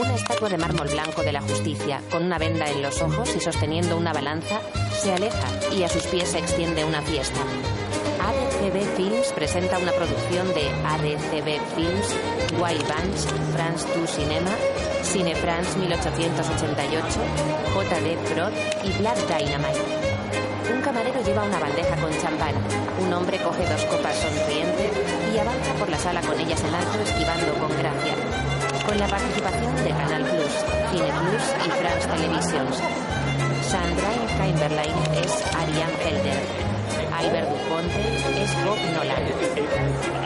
[0.00, 3.40] Una estatua de mármol blanco de la justicia, con una venda en los ojos y
[3.40, 4.58] sosteniendo una balanza,
[4.98, 5.46] se aleja
[5.76, 7.38] y a sus pies se extiende una fiesta.
[8.18, 12.16] ADCB Films presenta una producción de ADCB Films,
[12.58, 14.50] Wild Bunch, France 2 Cinema,
[15.02, 17.06] Cine France 1888,
[17.74, 19.84] JD Prod y Black Dynamite.
[20.72, 22.54] Un camarero lleva una bandeja con champán.
[23.04, 24.90] Un hombre coge dos copas sonriente
[25.34, 28.49] y avanza por la sala con ellas en alto, esquivando con gracia.
[28.90, 30.50] Con la participación de Canal Plus,
[30.90, 32.76] Cine Plus y France Televisions.
[33.62, 34.10] Sandra
[34.42, 36.40] Heimberlein es Ariane Felder.
[37.14, 38.02] Albert Duponte
[38.42, 39.22] es Bob Nolan.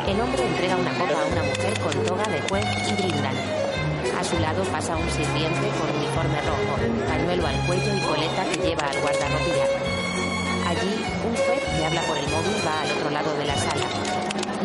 [0.09, 3.37] El hombre entrega una copa a una mujer con toga de juez y brindan.
[4.17, 8.65] A su lado pasa un sirviente con uniforme rojo, pañuelo al cuello y coleta que
[8.65, 9.67] lleva al guardarropía.
[10.73, 13.85] Allí, un juez que habla por el móvil va al otro lado de la sala.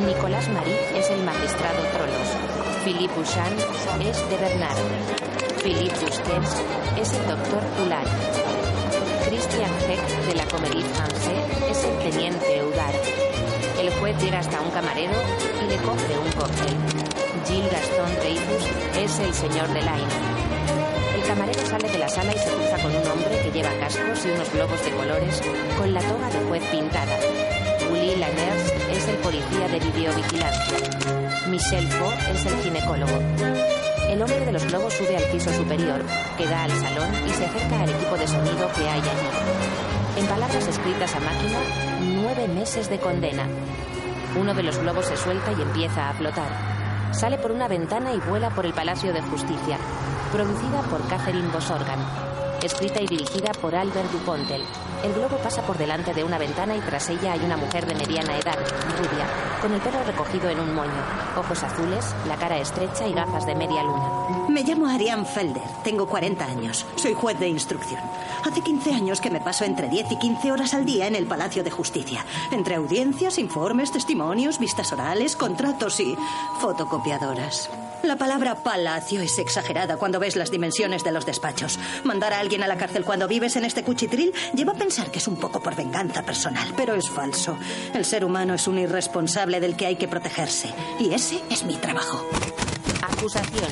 [0.08, 2.59] Nicolás Marí es el magistrado Trolos.
[2.84, 3.54] Philippe Bouchan
[4.02, 4.78] es de Bernard.
[5.62, 6.64] Philippe Busquets
[7.00, 8.08] es el doctor Poulard.
[9.28, 12.94] Christian Heck de la Comédie Française es el teniente Eudar.
[13.80, 15.12] El juez llega hasta un camarero
[15.62, 16.76] y le coge un cóctel.
[17.46, 18.66] Gilles Gaston Dreyfus
[18.98, 20.14] es el señor de Line.
[21.16, 24.26] El camarero sale de la sala y se cruza con un hombre que lleva cascos
[24.26, 25.42] y unos globos de colores
[25.78, 27.20] con la toga de juez pintada.
[28.18, 30.78] Lanners es el policía de videovigilancia.
[31.50, 33.20] Michel Faux es el ginecólogo.
[34.10, 36.02] El hombre de los globos sube al piso superior,
[36.38, 40.18] que da al salón y se acerca al equipo de sonido que hay allí.
[40.18, 41.60] En palabras escritas a máquina,
[42.22, 43.48] nueve meses de condena.
[44.40, 46.50] Uno de los globos se suelta y empieza a flotar.
[47.12, 49.78] Sale por una ventana y vuela por el Palacio de Justicia.
[50.32, 52.00] Producida por Catherine Bosorgan.
[52.64, 54.64] Escrita y dirigida por Albert Dupontel.
[55.04, 57.96] El globo pasa por delante de una ventana y tras ella hay una mujer de
[57.96, 58.58] mediana edad,
[58.98, 59.26] rubia,
[59.62, 60.92] con el pelo recogido en un moño,
[61.38, 64.48] ojos azules, la cara estrecha y gafas de media luna.
[64.50, 68.02] Me llamo Ariane Felder, tengo 40 años, soy juez de instrucción.
[68.44, 71.28] Hace 15 años que me paso entre 10 y 15 horas al día en el
[71.28, 76.18] Palacio de Justicia, entre audiencias, informes, testimonios, vistas orales, contratos y
[76.60, 77.70] fotocopiadoras.
[78.04, 81.78] La palabra palacio es exagerada cuando ves las dimensiones de los despachos.
[82.04, 85.20] Mandar a alguien a la cárcel cuando vives en este cuchitril lleva a pensar que
[85.20, 87.58] es un poco por venganza personal, pero es falso.
[87.94, 90.74] El ser humano es un irresponsable del que hay que protegerse.
[91.00, 92.26] Y ese es mi trabajo.
[93.02, 93.72] Acusación.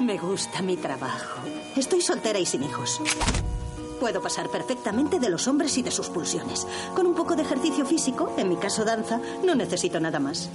[0.00, 1.40] Me gusta mi trabajo.
[1.76, 3.00] Estoy soltera y sin hijos.
[4.02, 6.66] Puedo pasar perfectamente de los hombres y de sus pulsiones.
[6.92, 10.50] Con un poco de ejercicio físico, en mi caso danza, no necesito nada más.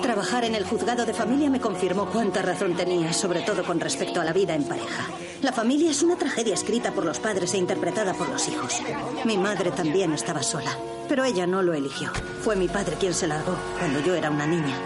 [0.00, 4.20] Trabajar en el juzgado de familia me confirmó cuánta razón tenía, sobre todo con respecto
[4.20, 5.08] a la vida en pareja.
[5.42, 8.80] La familia es una tragedia escrita por los padres e interpretada por los hijos.
[9.24, 10.70] Mi madre también estaba sola,
[11.08, 12.12] pero ella no lo eligió.
[12.42, 14.78] Fue mi padre quien se largó cuando yo era una niña.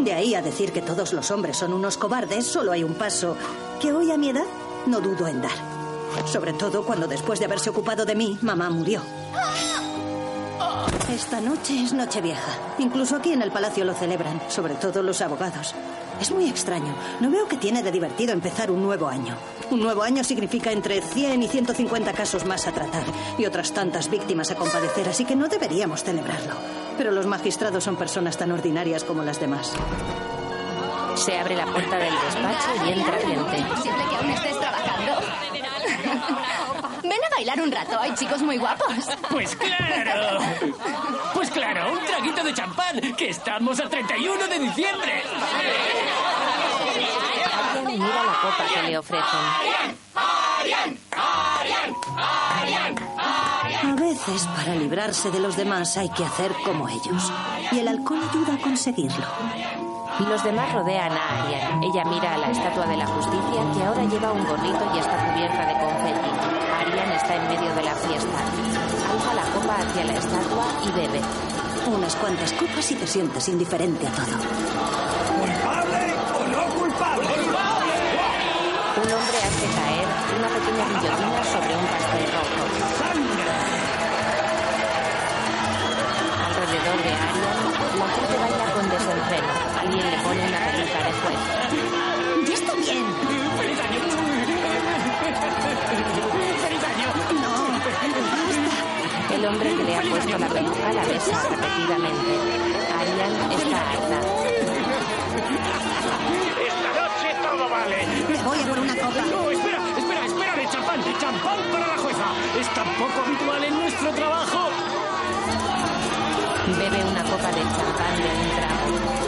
[0.00, 3.36] De ahí a decir que todos los hombres son unos cobardes, solo hay un paso
[3.80, 4.46] que hoy a mi edad
[4.86, 5.71] no dudo en dar.
[6.26, 9.02] Sobre todo cuando después de haberse ocupado de mí, mamá murió.
[11.12, 12.52] Esta noche es Nochevieja.
[12.78, 15.74] Incluso aquí en el palacio lo celebran, sobre todo los abogados.
[16.20, 16.94] Es muy extraño.
[17.20, 19.36] No veo que tiene de divertido empezar un nuevo año.
[19.70, 23.04] Un nuevo año significa entre 100 y 150 casos más a tratar
[23.38, 26.54] y otras tantas víctimas a compadecer, así que no deberíamos celebrarlo.
[26.96, 29.72] Pero los magistrados son personas tan ordinarias como las demás.
[31.16, 33.74] Se abre la puerta del despacho y entra gente.
[33.74, 35.12] Posible que aún estés trabajando.
[37.02, 38.94] Ven a bailar un rato, hay chicos muy guapos.
[39.30, 40.38] Pues claro.
[41.34, 45.22] Pues claro, un traguito de champán, que estamos a 31 de diciembre.
[47.86, 49.40] Mira la copa que le ofrecen.
[53.62, 57.32] A veces, para librarse de los demás, hay que hacer como ellos.
[57.70, 59.24] Y el alcohol ayuda a conseguirlo.
[60.28, 61.86] Los demás rodean a Ariane.
[61.86, 65.16] Ella mira a la estatua de la justicia que ahora lleva un gorrito y está
[65.16, 66.30] cubierta de confeti.
[66.80, 68.38] Ariane está en medio de la fiesta.
[69.12, 71.20] Alza la copa hacia la estatua y bebe.
[71.86, 74.38] Unas cuantas copas y te sientes indiferente a todo.
[75.38, 77.28] ¿Culpable o no culpable?
[78.96, 80.08] Un hombre hace caer
[80.38, 82.01] una pequeña guillotina sobre un
[86.72, 89.52] Alrededor de Ariane, la gente baila con desenfreno.
[89.78, 91.40] Alguien le pone una peluca de juez.
[92.48, 93.04] ¡Ya está bien!
[93.58, 94.00] ¡Feliz año!
[94.00, 94.10] ¡Feliz
[96.72, 97.08] año!
[99.34, 102.38] El hombre que le ha puesto la peluca la besa repetidamente.
[102.98, 104.18] Ariane está harta.
[106.68, 107.98] Esta noche todo vale.
[108.30, 109.26] Me voy a por una copa.
[109.30, 112.32] No, espera, espera, espera, de champán, de champán para la jueza.
[112.58, 114.61] Es tan poco habitual en nuestro trabajo.
[116.66, 118.86] Bebe una copa de champán de un trago.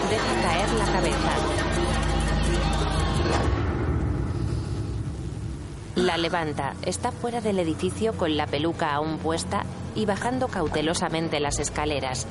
[0.08, 1.32] Deja caer la cabeza.
[5.96, 6.74] La levanta.
[6.82, 9.64] Está fuera del edificio con la peluca aún puesta
[9.96, 12.28] y bajando cautelosamente las escaleras.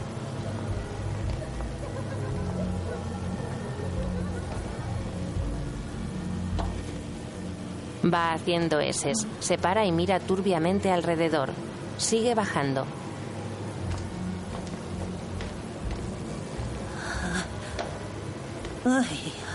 [8.06, 9.28] Va haciendo eses.
[9.40, 11.52] Se para y mira turbiamente alrededor.
[11.98, 12.86] Sigue bajando.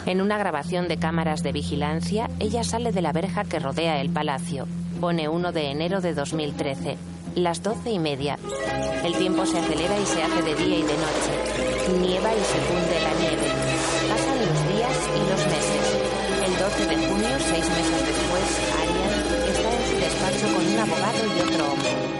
[0.06, 4.10] En una grabación de cámaras de vigilancia, ella sale de la verja que rodea el
[4.10, 4.66] palacio.
[5.00, 6.96] Pone 1 de enero de 2013.
[7.34, 8.38] Las doce y media.
[9.04, 12.00] El tiempo se acelera y se hace de día y de noche.
[12.00, 13.48] Nieva y se funde la nieve.
[14.08, 15.98] Pasan los días y los meses.
[16.46, 18.48] El 12 de junio, seis meses después,
[18.80, 22.17] Arian está en su despacho con un abogado y otro hombre.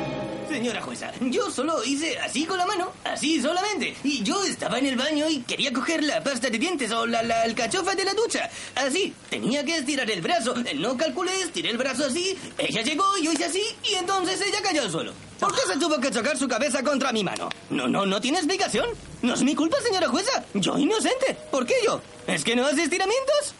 [0.59, 3.95] Señora jueza, yo solo hice así con la mano, así solamente.
[4.03, 7.23] Y yo estaba en el baño y quería coger la pasta de dientes o la,
[7.23, 8.51] la alcachofa de la ducha.
[8.75, 10.57] Así, tenía que estirar el brazo.
[10.75, 12.37] No calculé, estiré el brazo así.
[12.59, 15.13] Ella llegó, yo hice así y entonces ella cayó al suelo.
[15.39, 17.51] ¿Por qué se tuvo que chocar su cabeza contra mi mano?
[17.71, 18.89] No, no, no tiene explicación.
[19.23, 20.45] No es mi culpa, señora jueza.
[20.55, 21.37] Yo inocente.
[21.53, 22.03] ¿Por qué yo?
[22.27, 23.55] ¿Es que no hace estiramientos?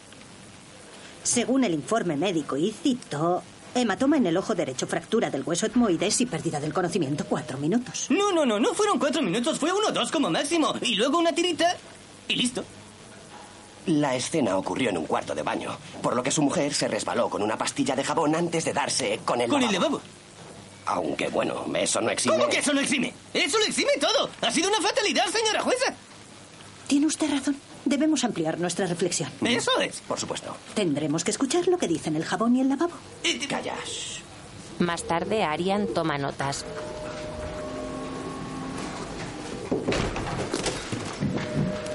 [1.23, 3.43] según el informe médico y cito,
[3.75, 8.07] hematoma en el ojo derecho, fractura del hueso etmoides y pérdida del conocimiento, cuatro minutos.
[8.09, 10.73] No, no, no, no fueron cuatro minutos, fue uno o dos como máximo.
[10.81, 11.75] Y luego una tirita
[12.27, 12.63] y listo.
[13.85, 17.29] La escena ocurrió en un cuarto de baño, por lo que su mujer se resbaló
[17.29, 19.97] con una pastilla de jabón antes de darse con el Con el lavabo.
[19.97, 20.01] lavabo.
[20.85, 22.35] Aunque bueno, eso no exime.
[22.37, 23.13] ¿Cómo que eso no exime?
[23.33, 24.29] Eso lo exime todo.
[24.41, 25.93] Ha sido una fatalidad, señora jueza.
[26.87, 27.55] Tiene usted razón.
[27.89, 29.31] Debemos ampliar nuestra reflexión.
[29.43, 30.01] Eso es.
[30.07, 30.55] Por supuesto.
[30.75, 32.93] Tendremos que escuchar lo que dicen el jabón y el lavabo.
[33.23, 33.73] Eh, Calla.
[33.83, 34.19] shh.
[34.77, 36.65] Más tarde, Arian toma notas.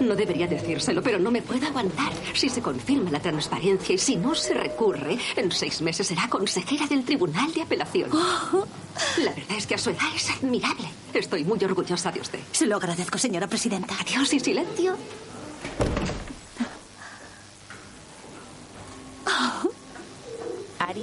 [0.01, 2.13] No debería decírselo, pero no me puedo aguantar.
[2.35, 6.87] Si se confirma la transparencia y si no se recurre, en seis meses será consejera
[6.89, 8.11] del Tribunal de Apelación.
[8.11, 10.89] La verdad es que a su edad es admirable.
[11.15, 12.41] Estoy muy orgullosa de usted.
[12.53, 13.95] Se lo agradezco, señora presidenta.
[14.01, 14.97] Adiós y silencio.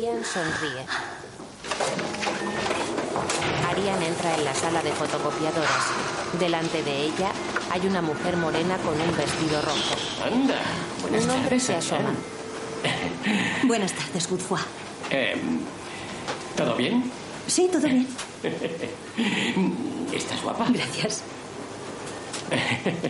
[0.01, 0.83] Arian sonríe.
[3.69, 5.85] Arian entra en la sala de fotocopiadoras.
[6.39, 7.31] Delante de ella
[7.69, 9.95] hay una mujer morena con un vestido rojo.
[10.25, 10.55] Anda.
[11.03, 11.85] Buenas Un hombre tardes, se Arian.
[12.07, 12.13] asoma.
[13.65, 14.59] Buenas tardes, Godefroy.
[15.11, 15.35] Eh,
[16.57, 17.11] ¿Todo bien?
[17.45, 18.07] Sí, todo bien.
[20.13, 20.65] ¿Estás guapa?
[20.69, 21.21] Gracias.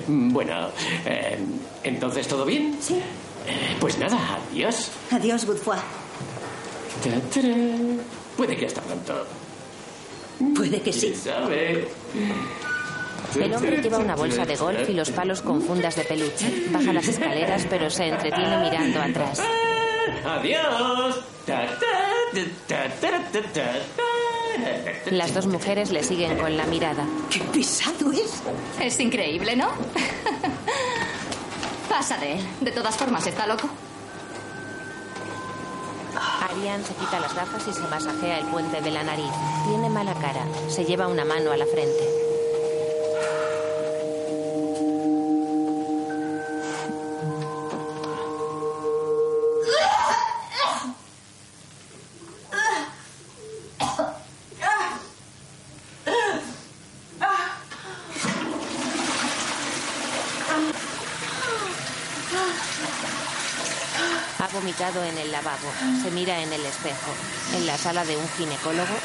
[0.08, 0.70] Bueno,
[1.06, 1.40] eh,
[1.84, 2.78] ¿entonces todo bien?
[2.82, 2.96] Sí.
[3.48, 4.92] Eh, pues nada, adiós.
[5.10, 5.78] Adiós, Godefroy.
[8.38, 9.26] Puede que hasta pronto.
[10.56, 11.08] Puede que sí.
[11.08, 11.88] ¿Quién sabe?
[13.40, 16.66] El hombre lleva una bolsa de golf y los palos con fundas de peluche.
[16.70, 19.42] Baja las escaleras, pero se entretiene mirando atrás.
[20.26, 21.20] ¡Adiós!
[25.12, 27.06] Las dos mujeres le siguen con la mirada.
[27.30, 28.42] ¡Qué pesado es!
[28.80, 29.70] Es increíble, ¿no?
[31.90, 32.40] Pasa de él.
[32.62, 33.70] De todas formas, ¿está loco?
[36.52, 39.32] Arian se quita las gafas y se masajea el puente de la nariz.
[39.68, 40.46] Tiene mala cara.
[40.68, 42.31] Se lleva una mano a la frente.
[66.04, 67.12] Se mira en el espejo.
[67.56, 68.96] En la sala de un ginecólogo,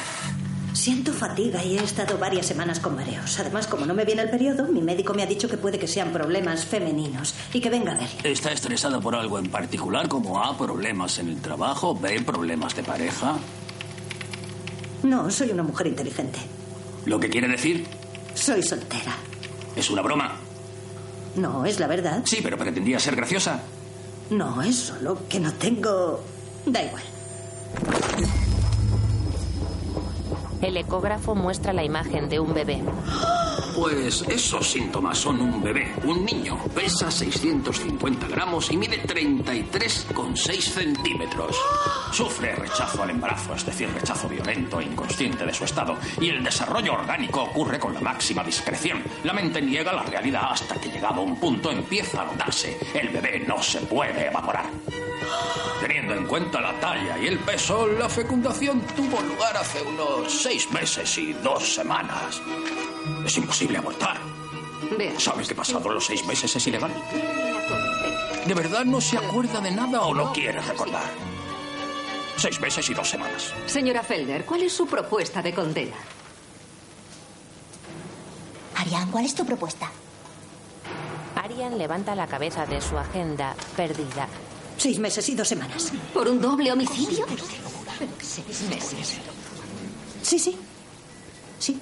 [0.73, 3.41] Siento fatiga y he estado varias semanas con mareos.
[3.41, 5.89] Además, como no me viene el periodo, mi médico me ha dicho que puede que
[5.89, 8.31] sean problemas femeninos y que venga a verle.
[8.31, 12.83] ¿Está estresado por algo en particular, como A, problemas en el trabajo, B, problemas de
[12.83, 13.39] pareja?
[15.03, 16.41] No, soy una mujer inteligente.
[17.07, 17.87] Lo que quiere decir
[18.35, 19.17] Soy soltera.
[19.77, 20.37] es una broma.
[21.37, 22.21] No, es la verdad.
[22.27, 23.63] Sí, pero pretendía ser graciosa.
[24.29, 26.23] No, es solo que no tengo...
[26.67, 27.03] Da igual.
[30.67, 32.83] el ecógrafo muestra la imagen de un bebé.
[33.77, 36.59] Pues esos síntomas son un bebé, un niño.
[36.75, 41.57] Pesa 650 gramos y mide 33,6 centímetros.
[42.11, 45.97] Sufre rechazo al embarazo, es decir, rechazo violento e inconsciente de su estado.
[46.21, 49.03] Y el desarrollo orgánico ocurre con la máxima discreción.
[49.25, 52.79] La mente niega la realidad hasta que llegado a un punto empieza a notarse.
[52.95, 54.67] El bebé no se puede evaporar.
[55.81, 60.71] Teniendo en cuenta la talla y el peso, la fecundación tuvo lugar hace unos seis
[60.73, 62.41] meses y dos semanas.
[63.25, 64.17] Es imposible abortar.
[65.19, 66.93] ¿Sabes que pasado los seis meses es ilegal?
[68.47, 71.11] ¿De verdad no se acuerda de nada o no quiere recordar?
[72.37, 73.53] Seis meses y dos semanas.
[73.67, 75.97] Señora Felder, ¿cuál es su propuesta de condena?
[78.77, 79.91] Arián, ¿cuál es tu propuesta?
[81.35, 84.29] Arian levanta la cabeza de su agenda, perdida.
[84.77, 85.93] Seis meses y dos semanas.
[86.13, 87.27] ¿Por un doble homicidio?
[88.21, 89.19] Seis meses.
[90.23, 90.57] Sí, sí.
[91.59, 91.81] Sí.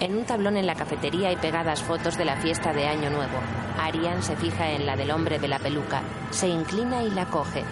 [0.00, 3.38] En un tablón en la cafetería hay pegadas fotos de la fiesta de Año Nuevo.
[3.78, 7.64] Arian se fija en la del hombre de la peluca, se inclina y la coge.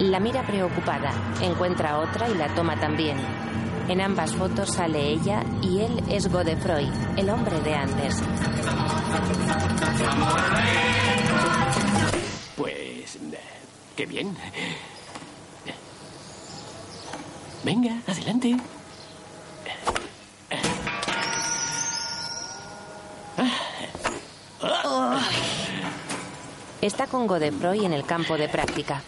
[0.00, 3.16] La mira preocupada, encuentra otra y la toma también.
[3.88, 8.16] En ambas fotos sale ella y él es Godefroy, el hombre de antes.
[12.56, 13.16] Pues...
[13.16, 13.38] eh,
[13.96, 14.36] qué bien.
[17.62, 18.56] Venga, adelante.
[26.80, 29.02] Está con Godefroy en el campo de práctica.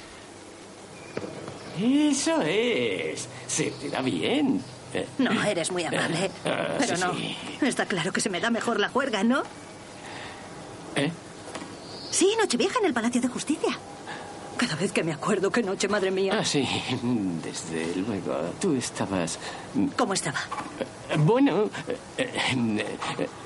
[1.78, 3.28] Eso es.
[3.56, 4.60] Se te da bien.
[4.92, 6.30] Eh, No, eres muy amable.
[6.44, 7.14] Ah, Pero sí, no.
[7.14, 7.36] sí.
[7.62, 9.42] Está claro que se me da mejor la juerga, ¿no?
[10.94, 11.10] ¿Eh?
[12.10, 13.70] Sí, Nochevieja en el Palacio de Justicia.
[14.58, 16.36] Cada vez que me acuerdo, qué noche, madre mía.
[16.38, 16.66] Ah, sí,
[17.42, 18.52] desde luego.
[18.60, 19.38] Tú estabas...
[19.96, 20.38] ¿Cómo estaba?
[21.10, 21.70] eh, Bueno...
[21.88, 22.86] eh, eh,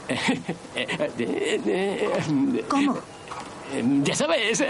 [0.08, 2.96] eh, eh, eh, ¿Cómo?
[3.74, 4.60] eh, Ya sabes.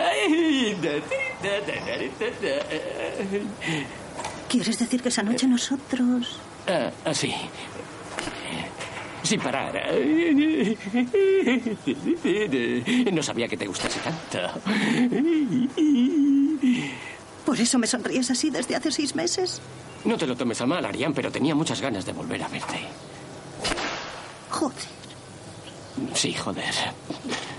[4.51, 6.41] ¿Quieres decir que esa noche nosotros...
[6.67, 7.33] Ah, Así.
[9.23, 9.73] Sin parar.
[13.13, 14.39] No sabía que te gustase tanto.
[17.47, 19.61] ¿Por eso me sonríes así desde hace seis meses?
[20.05, 22.81] No te lo tomes a mal, Arián, pero tenía muchas ganas de volver a verte.
[24.51, 24.85] Joder.
[26.15, 26.75] Sí, joder.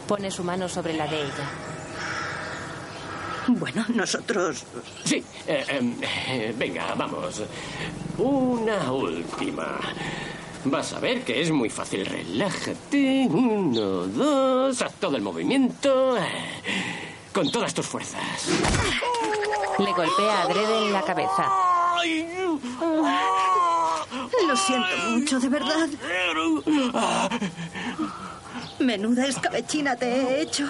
[0.08, 1.50] Pone su mano sobre la de ella.
[3.48, 4.64] Bueno, nosotros...
[5.04, 7.42] Sí, eh, em, eh, venga, vamos.
[8.18, 9.80] Una última.
[10.66, 12.06] Vas a ver que es muy fácil.
[12.06, 13.28] Relájate.
[13.30, 14.82] Uno, dos.
[14.82, 16.18] Haz todo el movimiento.
[17.34, 18.22] Con todas tus fuerzas.
[19.80, 21.52] Le golpea a Drede en la cabeza.
[24.48, 25.90] Lo siento mucho, de verdad.
[28.80, 30.70] Menuda escabechina te he hecho.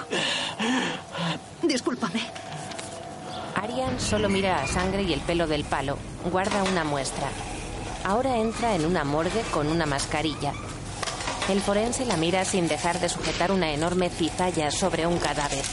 [1.63, 2.21] Discúlpame.
[3.55, 5.97] Arian solo mira a sangre y el pelo del palo.
[6.31, 7.27] Guarda una muestra.
[8.03, 10.53] Ahora entra en una morgue con una mascarilla.
[11.49, 15.63] El forense la mira sin dejar de sujetar una enorme cizalla sobre un cadáver.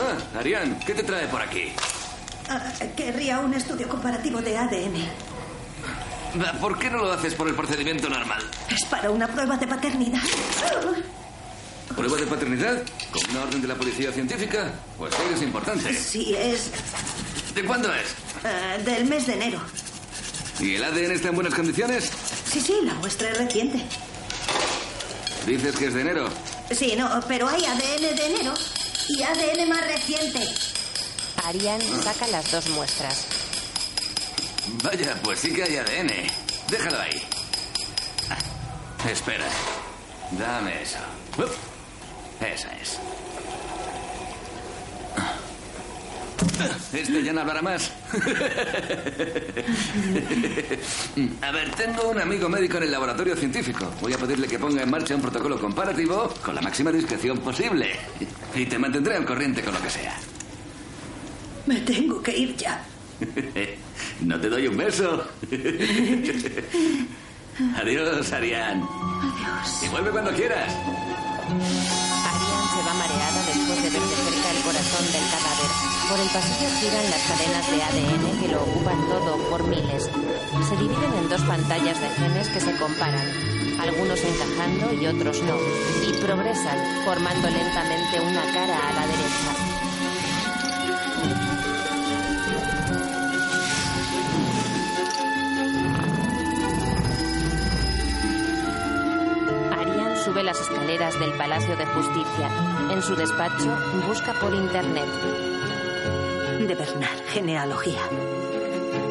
[0.00, 1.72] Ah, Arián, ¿qué te trae por aquí?
[2.48, 2.60] Ah,
[2.96, 5.08] querría un estudio comparativo de ADN.
[6.42, 8.42] Va, ¿Por qué no lo haces por el procedimiento normal?
[8.70, 10.20] Es para una prueba de paternidad.
[11.96, 12.82] ¿Prueba de paternidad?
[13.12, 14.72] ¿Con una orden de la policía científica?
[14.98, 15.94] Pues es importante.
[15.94, 16.70] Sí, es
[17.54, 18.14] ¿De cuándo es?
[18.44, 19.60] ah, del mes de enero.
[20.60, 22.10] ¿Y el ADN está en buenas condiciones?
[22.50, 23.78] Sí, sí, la muestra es reciente.
[25.46, 26.28] Dices que es de enero.
[26.70, 28.54] Sí, no, pero hay ADN de enero
[29.08, 30.46] y ADN más reciente.
[31.44, 33.26] Arian saca las dos muestras.
[34.84, 36.12] Vaya, pues sí que hay ADN.
[36.70, 37.22] Déjalo ahí.
[38.30, 39.46] Ah, espera.
[40.30, 40.98] Dame eso.
[41.38, 41.50] Up.
[42.42, 42.98] Esa es.
[46.92, 47.90] Este ya no hablará más.
[51.40, 53.90] A ver, tengo un amigo médico en el laboratorio científico.
[54.00, 57.92] Voy a pedirle que ponga en marcha un protocolo comparativo con la máxima discreción posible.
[58.54, 60.14] Y te mantendré al corriente con lo que sea.
[61.66, 62.84] Me tengo que ir ya.
[64.20, 65.26] No te doy un beso.
[67.76, 68.82] Adiós, Arián.
[68.82, 69.82] Adiós.
[69.82, 70.72] Y vuelve cuando quieras.
[72.86, 75.70] Va mareada después de ver de cerca el corazón del cadáver.
[76.08, 80.10] Por el pasillo giran las cadenas de ADN que lo ocupan todo por miles.
[80.68, 83.28] Se dividen en dos pantallas de genes que se comparan,
[83.80, 85.56] algunos encajando y otros no,
[86.08, 89.61] y progresan, formando lentamente una cara a la derecha.
[100.52, 102.50] Las escaleras del Palacio de Justicia.
[102.90, 103.74] En su despacho
[104.06, 105.08] busca por internet.
[106.68, 108.02] De Bernard, genealogía.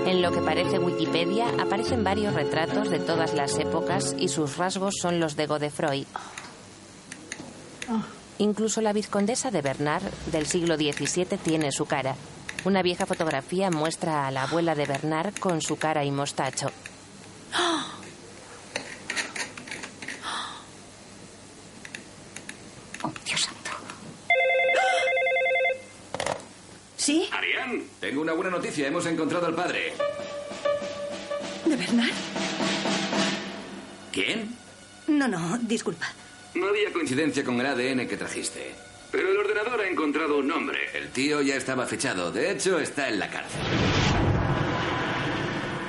[0.06, 4.94] En lo que parece Wikipedia aparecen varios retratos de todas las épocas y sus rasgos
[5.02, 6.06] son los de Godefroy.
[8.38, 12.14] Incluso la vizcondesa de Bernard del siglo XVII tiene su cara.
[12.66, 16.68] Una vieja fotografía muestra a la abuela de Bernard con su cara y mostacho.
[28.32, 28.88] Una buena noticia.
[28.88, 29.94] Hemos encontrado al padre.
[31.66, 32.14] ¿De Bernard?
[34.12, 34.56] ¿Quién?
[35.08, 36.08] No, no, disculpa.
[36.54, 38.74] No había coincidencia con el ADN que trajiste.
[39.12, 40.80] Pero el ordenador ha encontrado un nombre.
[40.94, 42.32] El tío ya estaba fechado.
[42.32, 43.60] De hecho, está en la cárcel.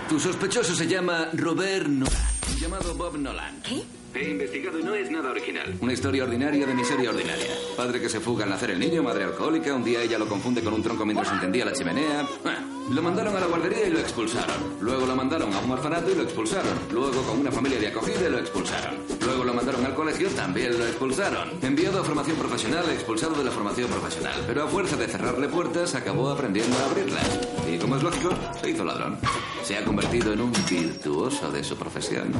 [0.08, 2.26] Tu sospechoso se llama Robert Nolan,
[2.60, 3.62] llamado Bob Nolan.
[3.62, 3.82] ¿Qué?
[4.14, 5.74] He investigado y no es nada original.
[5.80, 7.46] Una historia ordinaria de miseria ordinaria.
[7.76, 10.62] Padre que se fuga al nacer el niño, madre alcohólica, un día ella lo confunde
[10.62, 12.26] con un tronco mientras encendía la chimenea.
[12.44, 12.58] Ah,
[12.90, 14.76] Lo mandaron a la guardería y lo expulsaron.
[14.82, 16.78] Luego lo mandaron a un orfanato y lo expulsaron.
[16.92, 18.96] Luego con una familia de acogida y lo expulsaron.
[19.24, 21.48] Luego lo mandaron al colegio, también lo expulsaron.
[21.62, 24.44] Enviado a formación profesional, expulsado de la formación profesional.
[24.46, 27.40] Pero a fuerza de cerrarle puertas, acabó aprendiendo a abrirlas.
[27.66, 29.18] Y como es lógico, se hizo ladrón.
[29.62, 32.32] Se ha convertido en un virtuoso de su profesión.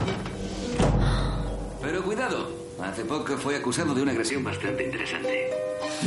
[1.82, 2.48] Pero cuidado,
[2.80, 5.50] hace poco fue acusado de una agresión bastante interesante.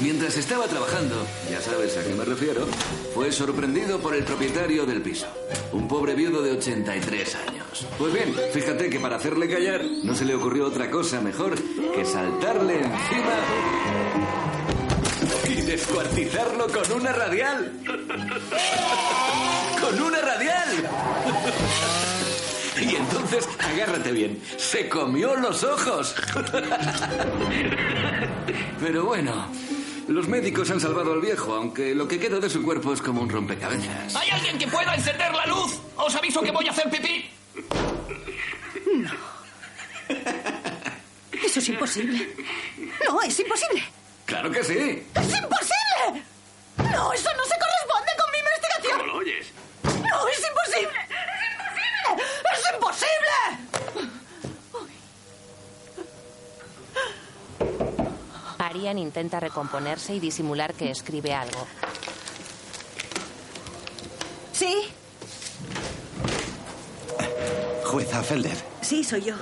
[0.02, 2.66] Mientras estaba trabajando, ya sabes a qué me refiero,
[3.14, 5.28] fue sorprendido por el propietario del piso,
[5.74, 7.88] un pobre viudo de 83 años.
[7.98, 11.56] Pues bien, fíjate que para hacerle callar no se le ocurrió otra cosa mejor
[11.94, 13.36] que saltarle encima
[15.50, 17.74] y descuartizarlo con una radial.
[19.82, 20.90] ¡Con una radial!
[23.10, 26.16] Entonces, agárrate bien, se comió los ojos.
[28.80, 29.48] Pero bueno,
[30.08, 33.22] los médicos han salvado al viejo, aunque lo que queda de su cuerpo es como
[33.22, 34.16] un rompecabezas.
[34.16, 35.80] ¿Hay alguien que pueda encender la luz?
[35.96, 37.30] Os aviso que voy a hacer pipí.
[41.44, 42.36] Eso es imposible.
[43.08, 43.84] No, es imposible.
[44.26, 45.08] ¡Claro que sí!
[45.16, 46.24] ¡Es imposible!
[46.78, 49.00] No, eso no se corresponde con mi investigación.
[49.00, 49.48] ¿Cómo lo oyes?
[49.84, 51.00] No, es imposible.
[52.54, 53.16] ¡Es imposible!
[58.86, 61.66] Intenta recomponerse y disimular que escribe algo.
[64.54, 64.74] Sí,
[67.84, 69.36] Jueza Felder, sí, soy yo.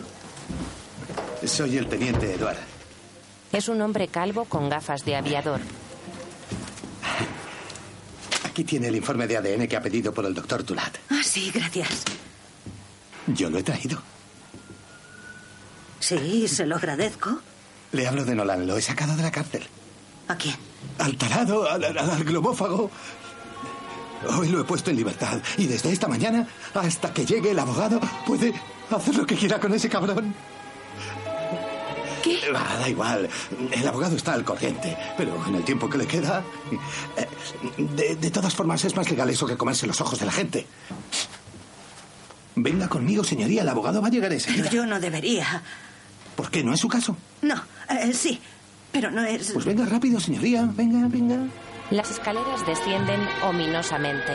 [1.45, 2.57] soy el teniente Eduard.
[3.51, 5.59] Es un hombre calvo con gafas de aviador.
[8.45, 10.95] Aquí tiene el informe de ADN que ha pedido por el doctor Tulat.
[11.09, 12.03] Ah, sí, gracias.
[13.27, 14.01] Yo lo he traído.
[15.99, 17.39] Sí, se lo agradezco.
[17.93, 19.63] Le hablo de Nolan, lo he sacado de la cárcel.
[20.27, 20.55] ¿A quién?
[20.99, 22.89] Al tarado, al, al- al globófago.
[24.37, 25.39] Hoy lo he puesto en libertad.
[25.57, 28.53] Y desde esta mañana, hasta que llegue el abogado, puede
[28.89, 30.33] hacer lo que quiera con ese cabrón.
[32.23, 32.39] ¿Qué?
[32.55, 33.29] Ah, da igual.
[33.71, 34.97] El abogado está al corriente.
[35.17, 36.41] Pero en el tiempo que le queda.
[37.17, 37.27] eh,
[37.77, 40.65] De, de todas formas, es más legal eso que comerse los ojos de la gente.
[42.55, 43.61] Venga conmigo, señoría.
[43.63, 44.69] El abogado va a llegar enseguida.
[44.69, 45.61] Yo no debería.
[46.37, 46.63] ¿Por qué?
[46.63, 47.17] ¿No es su caso?
[47.41, 47.55] No,
[47.89, 48.39] eh, sí,
[48.91, 49.51] pero no es...
[49.51, 50.69] Pues venga rápido, señoría.
[50.73, 51.37] Venga, venga.
[51.89, 54.33] Las escaleras descienden ominosamente.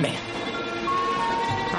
[0.00, 0.18] Venga.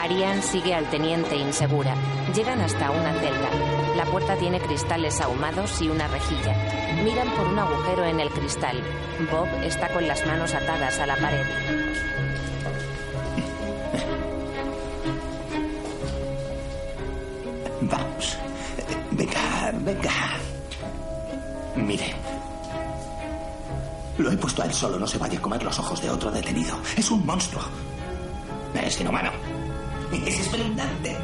[0.02, 1.96] Arian sigue al teniente insegura.
[2.36, 3.50] Llegan hasta una celda.
[3.96, 6.56] La puerta tiene cristales ahumados y una rejilla.
[7.04, 8.82] Miran por un agujero en el cristal.
[9.32, 11.46] Bob está con las manos atadas a la pared.
[17.82, 18.38] Vamos.
[19.12, 20.12] Venga, venga.
[21.76, 22.14] Mire.
[24.18, 25.00] Lo he puesto a él solo.
[25.00, 26.78] No se vaya a comer los ojos de otro detenido.
[26.96, 27.64] Es un monstruo.
[28.74, 29.32] Es inhumano.
[30.26, 31.18] Es espeluznante.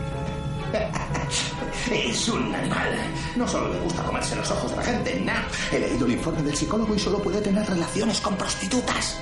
[1.92, 2.98] Es un animal.
[3.36, 5.32] No solo le gusta comerse los ojos de la gente, no.
[5.72, 9.18] He leído el informe del psicólogo y solo puede tener relaciones con prostitutas.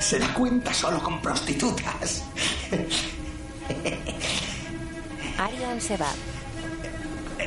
[0.00, 2.24] Se da cuenta solo con prostitutas.
[5.38, 6.10] Arian se va.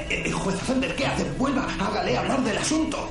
[0.10, 1.30] Eh, juez Fender, ¿qué hace?
[1.38, 3.10] Vuelva, hágale hablar del asunto.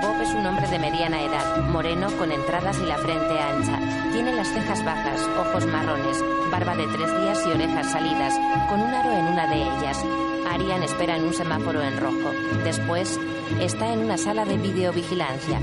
[0.00, 3.78] Bob es un hombre de mediana edad, moreno, con entradas y la frente ancha.
[4.12, 8.34] Tiene las cejas bajas, ojos marrones, barba de tres días y orejas salidas,
[8.68, 10.04] con un aro en una de ellas.
[10.48, 12.30] Arian espera en un semáforo en rojo.
[12.62, 13.18] Después,
[13.60, 15.60] está en una sala de videovigilancia.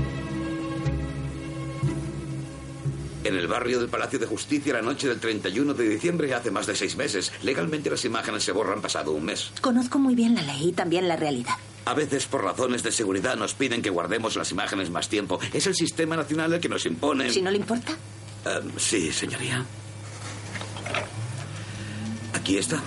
[3.24, 6.66] En el barrio del Palacio de Justicia la noche del 31 de diciembre hace más
[6.66, 7.32] de seis meses.
[7.42, 9.50] Legalmente las imágenes se borran pasado un mes.
[9.62, 11.54] Conozco muy bien la ley y también la realidad.
[11.86, 15.40] A veces por razones de seguridad nos piden que guardemos las imágenes más tiempo.
[15.54, 17.30] Es el sistema nacional el que nos impone...
[17.30, 17.92] Si no le importa.
[18.44, 19.64] Eh, sí, señoría.
[22.34, 22.82] Aquí está.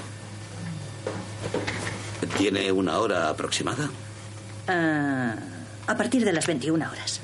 [2.38, 3.90] ¿Tiene una hora aproximada?
[4.68, 5.36] Ah,
[5.88, 7.22] a partir de las 21 horas.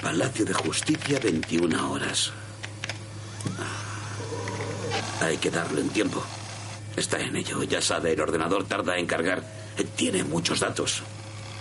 [0.00, 2.32] Palacio de Justicia, 21 horas.
[5.20, 6.22] Hay que darle un tiempo.
[6.96, 9.42] Está en ello, ya sabe, el ordenador tarda en cargar.
[9.76, 11.02] Eh, Tiene muchos datos.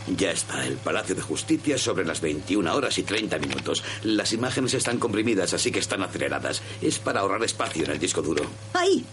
[0.08, 3.84] Ya está, el Palacio de Justicia sobre las 21 horas y 30 minutos.
[4.04, 6.62] Las imágenes están comprimidas, así que están aceleradas.
[6.82, 8.44] Es para ahorrar espacio en el disco duro.
[8.74, 9.04] Ahí.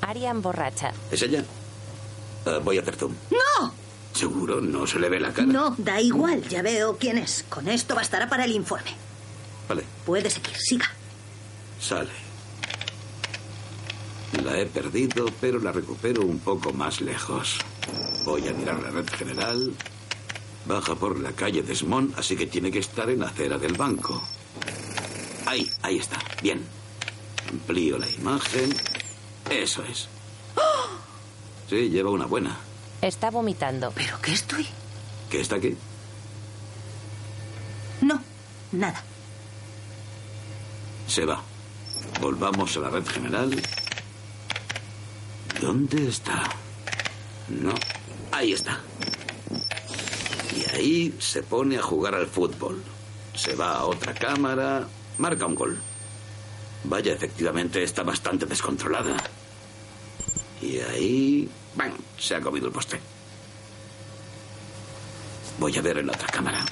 [0.00, 0.92] Arian borracha.
[1.12, 1.44] ¿Es ella?
[2.44, 3.14] Ah, voy a hacer zoom.
[3.30, 3.72] ¡No!
[4.14, 4.60] ¿Seguro?
[4.60, 5.46] ¿No se le ve la cara?
[5.46, 7.44] No, da igual, ya veo quién es.
[7.48, 8.90] Con esto bastará para el informe.
[9.68, 10.90] Vale, Puede seguir, siga.
[11.80, 12.10] Sale.
[14.44, 17.58] La he perdido, pero la recupero un poco más lejos.
[18.24, 19.72] Voy a mirar la red general.
[20.66, 24.22] Baja por la calle Desmond, así que tiene que estar en la acera del banco.
[25.46, 26.18] Ahí, ahí está.
[26.42, 26.62] Bien.
[27.50, 28.74] Amplío la imagen.
[29.50, 30.08] Eso es.
[31.70, 32.56] Sí, lleva una buena.
[33.00, 33.90] Está vomitando.
[33.94, 34.66] ¿Pero qué estoy?
[35.30, 35.76] ¿Qué está aquí?
[38.02, 38.20] No,
[38.72, 39.02] nada.
[41.06, 41.42] Se va.
[42.20, 43.62] Volvamos a la red general.
[45.60, 46.42] ¿Dónde está?
[47.48, 47.74] No.
[48.32, 48.80] Ahí está.
[50.56, 52.82] Y ahí se pone a jugar al fútbol.
[53.34, 54.86] Se va a otra cámara.
[55.18, 55.78] Marca un gol.
[56.84, 59.16] Vaya, efectivamente está bastante descontrolada.
[60.60, 61.48] Y ahí...
[61.74, 61.92] ¡Bam!
[62.18, 63.00] Se ha comido el poste.
[65.58, 66.64] Voy a ver en otra cámara.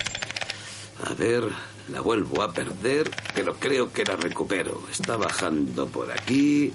[1.05, 1.45] A ver,
[1.89, 4.83] la vuelvo a perder, pero creo que la recupero.
[4.91, 6.73] Está bajando por aquí,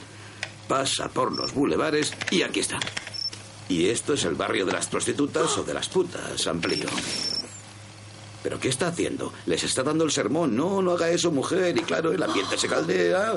[0.68, 2.80] pasa por los bulevares y aquí está.
[3.68, 6.88] Y esto es el barrio de las prostitutas o de las putas, amplío.
[8.44, 9.32] ¿Pero qué está haciendo?
[9.46, 10.56] Les está dando el sermón.
[10.56, 11.78] No, no haga eso, mujer.
[11.78, 13.34] Y claro, el ambiente se caldea.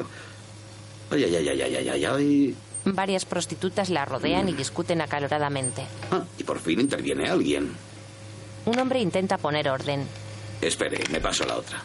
[1.11, 2.57] Ay, ay, ay, ay, ay, ay, ay, ay.
[2.87, 5.85] Varias prostitutas la rodean y discuten acaloradamente.
[6.11, 7.73] Ah, y por fin interviene alguien.
[8.65, 10.07] Un hombre intenta poner orden.
[10.67, 11.83] Espere, me paso a la otra.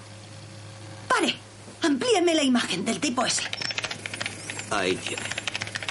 [1.07, 1.35] ¡Pare!
[1.81, 3.43] Amplíeme la imagen del tipo ese.
[4.69, 5.23] Ahí tiene.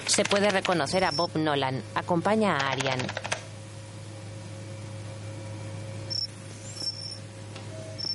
[0.06, 1.82] Se puede reconocer a Bob Nolan.
[1.94, 3.00] Acompaña a Arian.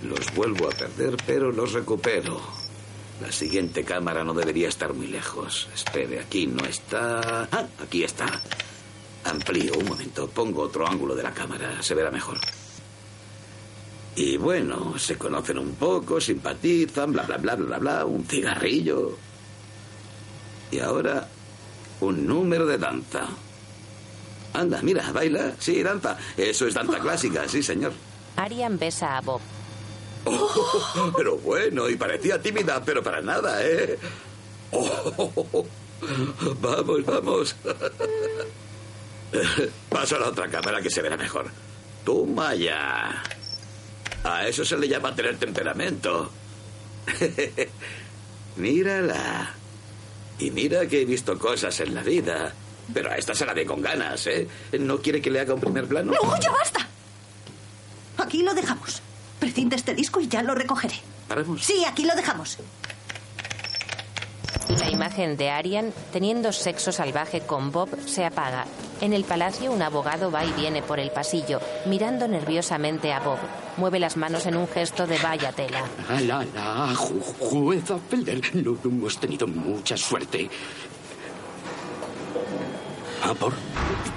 [0.01, 2.41] Los vuelvo a perder, pero los recupero.
[3.21, 5.69] La siguiente cámara no debería estar muy lejos.
[5.73, 7.47] Espere, aquí no está.
[7.51, 8.41] Ah, aquí está.
[9.23, 10.27] Amplío un momento.
[10.27, 11.81] Pongo otro ángulo de la cámara.
[11.81, 12.39] Se verá mejor.
[14.15, 18.06] Y bueno, se conocen un poco, simpatizan, bla, bla, bla, bla, bla.
[18.06, 19.17] Un cigarrillo.
[20.71, 21.28] Y ahora,
[22.02, 23.28] un número de danza.
[24.54, 25.54] Anda, mira, baila.
[25.58, 26.17] Sí, danza.
[26.38, 27.93] Eso es danza clásica, sí, señor.
[28.36, 29.41] Arian besa a Bob.
[30.26, 33.99] Oh, pero bueno, y parecía tímida, pero para nada, ¿eh?
[34.71, 35.65] Oh,
[36.62, 37.56] vamos, vamos.
[39.89, 41.47] Paso a la otra cámara que se verá mejor.
[42.06, 43.21] Toma ya.
[44.23, 46.31] A eso se le llama tener temperamento.
[48.55, 49.53] Mírala.
[50.39, 52.53] Y mira que he visto cosas en la vida.
[52.93, 54.47] Pero a esta se la ve con ganas, ¿eh?
[54.79, 56.11] ¿No quiere que le haga un primer plano?
[56.11, 56.87] ¡No, ya basta!
[58.17, 59.01] Aquí lo dejamos.
[59.39, 60.95] Precinte este disco y ya lo recogeré.
[61.27, 61.63] ¿Paramos?
[61.63, 62.57] Sí, aquí lo dejamos.
[64.69, 68.65] La imagen de Arian, teniendo sexo salvaje con Bob, se apaga.
[69.01, 73.38] En el palacio, un abogado va y viene por el pasillo, mirando nerviosamente a Bob.
[73.77, 75.82] Mueve las manos en un gesto de vaya tela.
[76.21, 78.41] La, la, ju- jueza Felder.
[78.56, 80.49] No, no hemos tenido mucha suerte.
[83.23, 83.53] ¿Ah, por?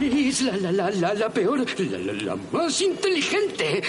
[0.01, 3.83] Es la, la, la, la, la peor, la, la, la más inteligente.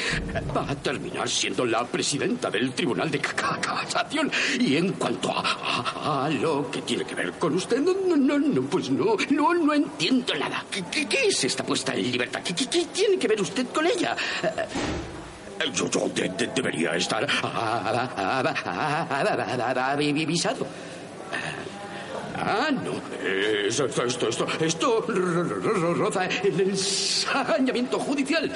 [0.56, 4.32] Va a terminar siendo la presidenta del Tribunal de ca- ca- Casación.
[4.60, 8.62] Y en cuanto a, a- lo que tiene que ver con usted, no, no, no,
[8.64, 10.64] pues no, no, no entiendo nada.
[10.72, 12.42] ¿Qué, qué- qué es esta puesta en libertad?
[12.42, 14.16] ¿Qué, qué- qué tiene que ver usted con ella?
[14.44, 19.98] Eh, Yo, yo de- de- debería estar ah, ah, ah, ah, ah, ah.
[22.38, 22.94] Ah, no.
[23.68, 28.52] Esto, esto, esto, esto, esto ro- ro- ro- roza el ensañamiento judicial.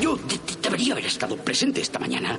[0.00, 2.38] Yo de- de- debería haber estado presente esta mañana.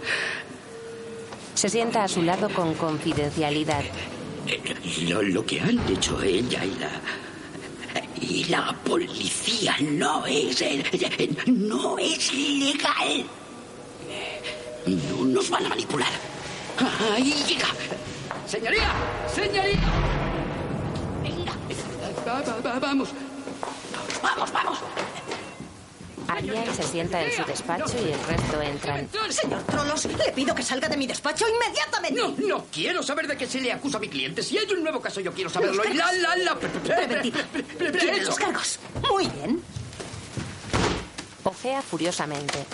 [1.55, 3.83] Se sienta a su lado con confidencialidad.
[5.07, 6.89] Lo, lo que han hecho ella y la.
[8.21, 10.63] Y la policía no es.
[11.47, 13.25] No es legal.
[14.85, 16.09] No nos van a manipular.
[17.13, 17.67] Ahí llega.
[18.47, 18.91] Señoría,
[19.33, 19.79] señoría.
[21.23, 21.53] Venga.
[22.27, 23.09] Va- va- va- vamos.
[24.21, 24.77] Vamos, vamos.
[26.27, 29.07] Arian se sienta en su despacho y el resto entran.
[29.29, 32.19] Señor Trolos, le pido que salga de mi despacho inmediatamente.
[32.19, 34.41] No, no quiero saber de qué se le acusa a mi cliente.
[34.41, 35.83] Si hay un nuevo caso, yo quiero saberlo.
[35.83, 36.55] Los Y la, la, la.
[36.59, 37.39] pre- pre- Preventiva.
[37.51, 38.79] pre- pre- pre- Tiene los cargos.
[39.09, 39.61] Muy bien.
[41.43, 42.65] Ojea furiosamente.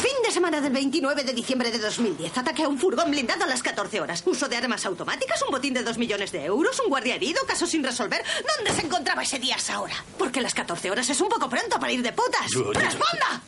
[0.00, 2.36] Fin de semana del 29 de diciembre de 2010.
[2.38, 4.22] Ataque a un furgón blindado a las 14 horas.
[4.26, 7.66] Uso de armas automáticas, un botín de 2 millones de euros, un guardia herido, caso
[7.66, 8.22] sin resolver.
[8.56, 9.94] ¿Dónde se encontraba ese día a hora?
[10.18, 12.50] Porque las 14 horas es un poco pronto para ir de putas.
[12.50, 13.42] Yo- yo- ¡Responda!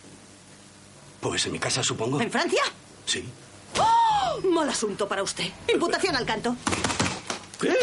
[1.20, 2.20] Pues en mi casa, supongo.
[2.20, 2.62] ¿En Francia?
[3.06, 3.24] Sí.
[3.78, 4.40] ¡Oh!
[4.48, 5.50] Mal asunto para usted.
[5.72, 6.54] Imputación al canto.
[7.60, 7.74] ¿Qué?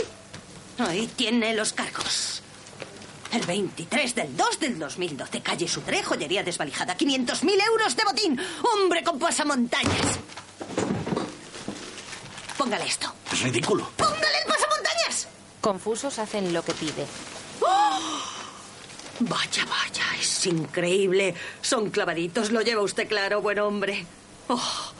[0.78, 2.42] Ahí tiene los cargos.
[3.32, 8.40] El 23 del 2 del 2012, calle Sudré, joyería desvalijada, 500.000 euros de botín.
[8.62, 10.20] Hombre con pasamontañas.
[12.58, 13.14] Póngale esto.
[13.32, 13.90] Es ridículo.
[13.96, 15.28] ¡Póngale el pasamontañas!
[15.62, 17.06] Confusos hacen lo que pide.
[17.62, 18.00] ¡Oh!
[19.22, 21.34] Vaya, vaya, es increíble.
[21.62, 24.06] Son clavaditos, lo lleva usted claro, buen hombre.
[24.50, 24.92] Oh,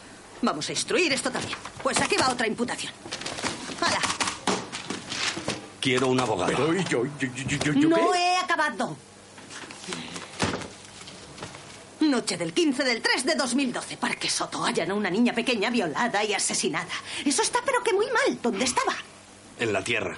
[0.42, 1.58] vamos a instruir esto también.
[1.84, 2.94] Pues aquí va otra imputación.
[3.82, 4.21] ¡Hala!
[5.82, 6.52] Quiero un abogado.
[6.52, 8.18] Pero ¿y yo, yo, yo, yo, yo No qué?
[8.20, 8.96] he acabado.
[12.02, 13.98] Noche del 15 del 3 de 2012.
[13.98, 14.64] Parque Soto.
[14.64, 16.92] Hallan a una niña pequeña violada y asesinada.
[17.26, 18.40] Eso está pero que muy mal.
[18.42, 18.94] ¿Dónde estaba?
[19.60, 20.18] En la tierra.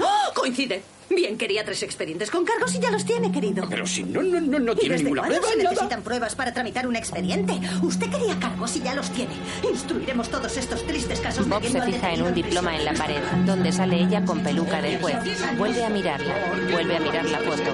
[0.00, 0.32] ¡Oh!
[0.34, 0.82] Coincide.
[1.10, 3.66] Bien, quería tres expedientes con cargos y ya los tiene, querido.
[3.68, 5.70] Pero si no, no, no, no ¿Y tiene desde ninguna cuándo prueba, se nada.
[5.70, 7.58] necesitan pruebas para tramitar un expediente?
[7.82, 9.32] Usted quería cargos y ya los tiene.
[9.72, 13.72] Instruiremos todos estos tristes casos Bob se fija en un diploma en la pared, donde
[13.72, 15.16] sale ella con peluca de juez.
[15.56, 16.34] Vuelve a mirarla.
[16.70, 17.72] Vuelve a mirar la foto.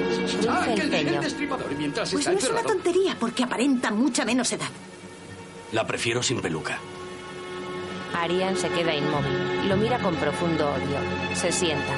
[0.49, 1.21] Ah, el ceño.
[2.13, 4.69] Pues no es una tontería, porque aparenta mucha menos edad.
[5.73, 6.79] La prefiero sin peluca.
[8.15, 9.69] Arian se queda inmóvil.
[9.69, 10.99] Lo mira con profundo odio.
[11.35, 11.93] Se sienta.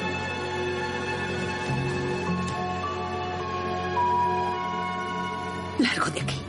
[5.79, 6.41] Largo de aquí.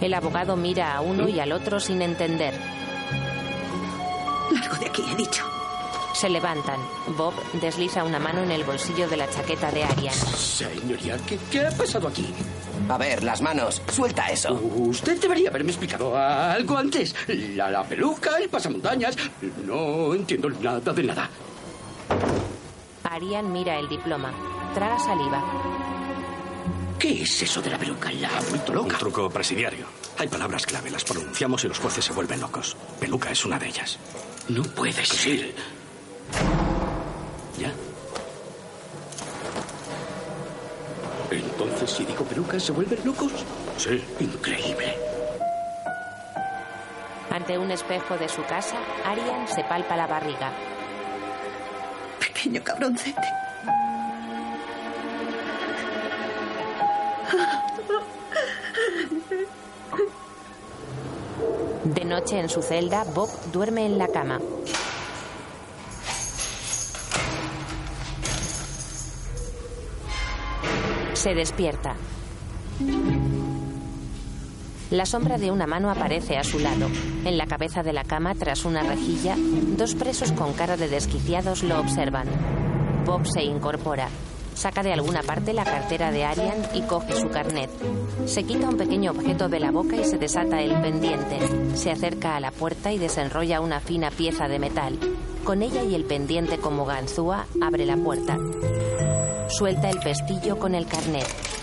[0.00, 2.54] El abogado mira a uno y al otro sin entender.
[4.52, 5.44] Largo de aquí, he dicho.
[6.14, 6.80] Se levantan.
[7.16, 10.14] Bob desliza una mano en el bolsillo de la chaqueta de Arian.
[10.14, 12.26] Señoría, ¿qué, qué ha pasado aquí?
[12.88, 13.82] A ver, las manos.
[13.92, 14.54] Suelta eso.
[14.54, 17.14] Usted debería haberme explicado algo antes.
[17.28, 19.16] La, la peluca, el pasamontañas.
[19.64, 21.30] No entiendo nada de nada.
[23.04, 24.32] Arian mira el diploma.
[24.74, 25.42] Traga saliva.
[26.98, 28.10] ¿Qué es eso de la peluca?
[28.12, 28.98] La ha vuelto Un loca.
[28.98, 29.86] truco presidiario.
[30.18, 32.76] Hay palabras clave, las pronunciamos y los jueces se vuelven locos.
[32.98, 33.98] Peluca es una de ellas.
[34.48, 35.54] No puede ser.
[37.58, 37.72] ¿Ya?
[41.30, 43.32] Entonces, si digo peluca, ¿se vuelven locos?
[43.76, 44.02] Sí.
[44.18, 44.96] Increíble.
[47.30, 50.50] Ante un espejo de su casa, Arian se palpa la barriga.
[52.18, 53.20] Pequeño cabroncete.
[61.94, 64.38] De noche en su celda, Bob duerme en la cama.
[71.14, 71.96] Se despierta.
[74.90, 76.88] La sombra de una mano aparece a su lado.
[77.24, 81.62] En la cabeza de la cama, tras una rejilla, dos presos con cara de desquiciados
[81.62, 82.28] lo observan.
[83.06, 84.08] Bob se incorpora.
[84.58, 87.70] Saca de alguna parte la cartera de Arian y coge su carnet.
[88.26, 91.38] Se quita un pequeño objeto de la boca y se desata el pendiente.
[91.76, 94.98] Se acerca a la puerta y desenrolla una fina pieza de metal.
[95.44, 98.36] Con ella y el pendiente como ganzúa, abre la puerta.
[99.48, 101.57] Suelta el pestillo con el carnet.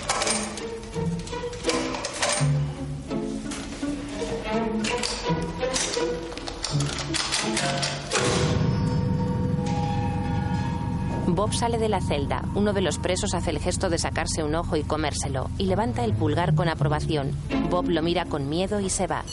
[11.36, 12.46] Bob sale de la celda.
[12.56, 16.06] Uno de los presos hace el gesto de sacarse un ojo y comérselo, y levanta
[16.06, 17.34] el pulgar con aprobación.
[17.70, 19.26] Bob lo mira con miedo y se va.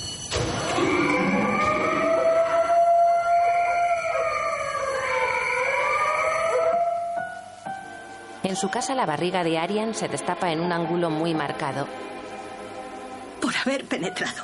[8.42, 11.86] En su casa la barriga de Arian se destapa en un ángulo muy marcado.
[13.40, 14.42] Por haber penetrado.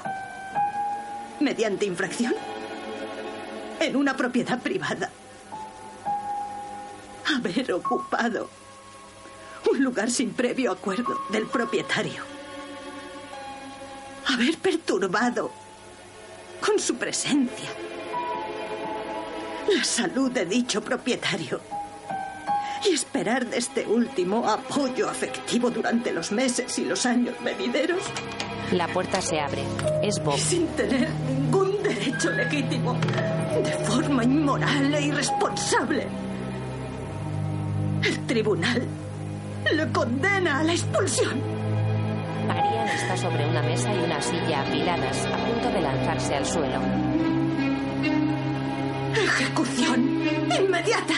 [1.40, 2.34] Mediante infracción.
[3.80, 5.10] En una propiedad privada.
[7.34, 8.48] Haber ocupado
[9.70, 12.22] un lugar sin previo acuerdo del propietario.
[14.26, 15.50] Haber perturbado
[16.60, 17.68] con su presencia
[19.74, 21.60] la salud de dicho propietario.
[22.88, 28.02] Y esperar de este último apoyo afectivo durante los meses y los años venideros.
[28.72, 29.62] La puerta se abre.
[30.02, 30.38] Es Bob.
[30.38, 32.94] Sin tener ningún derecho legítimo.
[33.62, 36.06] De forma inmoral e irresponsable.
[38.08, 38.86] El tribunal
[39.70, 41.42] le condena a la expulsión.
[42.48, 46.80] Arian está sobre una mesa y una silla apiladas, a punto de lanzarse al suelo.
[49.14, 50.22] Ejecución
[50.58, 51.16] inmediata.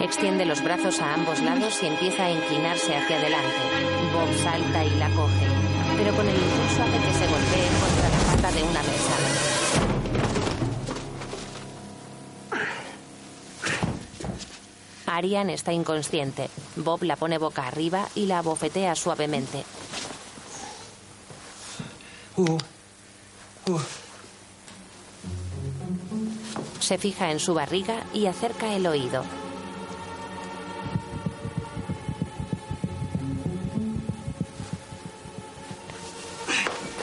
[0.00, 3.56] Extiende los brazos a ambos lados y empieza a inclinarse hacia adelante.
[4.14, 5.46] Bob salta y la coge.
[5.96, 9.55] pero con el impulso hace que se golpee contra la pata de una mesa.
[15.16, 16.50] Arian está inconsciente.
[16.76, 19.64] Bob la pone boca arriba y la abofetea suavemente.
[22.36, 22.58] Uh,
[23.70, 23.80] uh.
[26.80, 29.24] Se fija en su barriga y acerca el oído.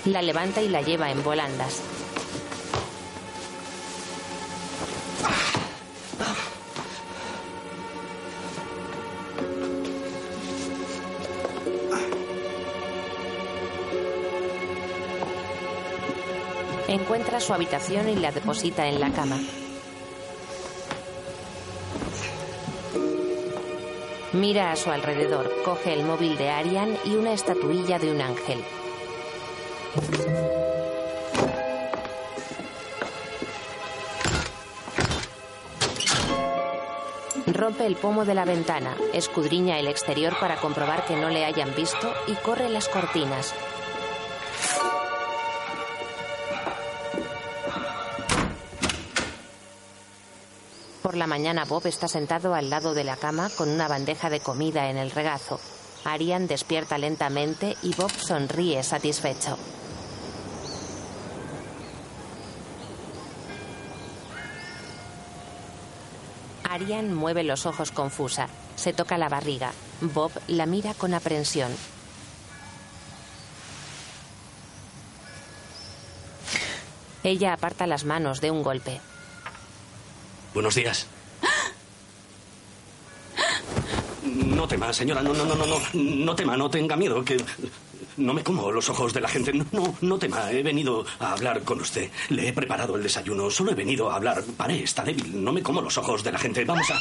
[0.05, 1.81] La levanta y la lleva en volandas.
[17.23, 19.39] Encuentra su habitación y la deposita en la cama.
[24.33, 28.61] Mira a su alrededor, coge el móvil de Arian y una estatuilla de un ángel.
[37.47, 41.73] Rompe el pomo de la ventana, escudriña el exterior para comprobar que no le hayan
[41.73, 43.55] visto y corre las cortinas.
[51.13, 54.39] Por la mañana Bob está sentado al lado de la cama con una bandeja de
[54.39, 55.59] comida en el regazo.
[56.05, 59.55] Arian despierta lentamente y Bob sonríe satisfecho.
[66.63, 68.47] Arian mueve los ojos confusa.
[68.75, 69.71] Se toca la barriga.
[70.01, 71.71] Bob la mira con aprensión.
[77.23, 78.99] Ella aparta las manos de un golpe.
[80.53, 81.07] Buenos días.
[84.23, 87.37] No tema, señora, no, no, no, no, no, no tema, no tenga miedo, que
[88.17, 89.51] no me como los ojos de la gente.
[89.53, 92.11] No, no, no tema, he venido a hablar con usted.
[92.29, 94.43] Le he preparado el desayuno, solo he venido a hablar.
[94.55, 96.63] Pare, está débil, no me como los ojos de la gente.
[96.65, 96.99] Vamos a...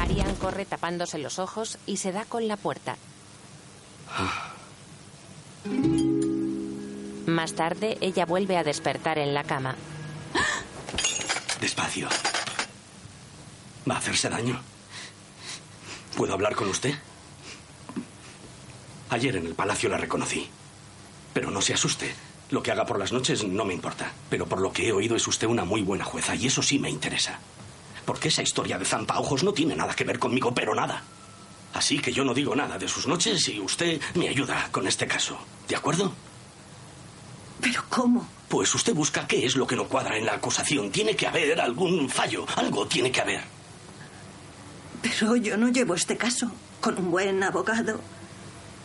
[0.00, 2.96] Arian corre tapándose los ojos y se da con la puerta.
[7.26, 9.76] Más tarde, ella vuelve a despertar en la cama.
[11.60, 12.08] Despacio.
[13.88, 14.60] Va a hacerse daño.
[16.16, 16.94] ¿Puedo hablar con usted?
[19.10, 20.48] Ayer en el palacio la reconocí.
[21.34, 22.14] Pero no se asuste.
[22.50, 24.12] Lo que haga por las noches no me importa.
[24.28, 26.78] Pero por lo que he oído es usted una muy buena jueza y eso sí
[26.78, 27.38] me interesa.
[28.04, 31.02] Porque esa historia de zampaojos no tiene nada que ver conmigo, pero nada.
[31.74, 35.06] Así que yo no digo nada de sus noches y usted me ayuda con este
[35.06, 35.38] caso.
[35.68, 36.12] ¿De acuerdo?
[37.60, 38.26] ¿Pero cómo?
[38.50, 40.90] Pues usted busca qué es lo que no cuadra en la acusación.
[40.90, 42.44] Tiene que haber algún fallo.
[42.56, 43.42] Algo tiene que haber.
[45.00, 46.50] Pero yo no llevo este caso.
[46.80, 48.00] Con un buen abogado.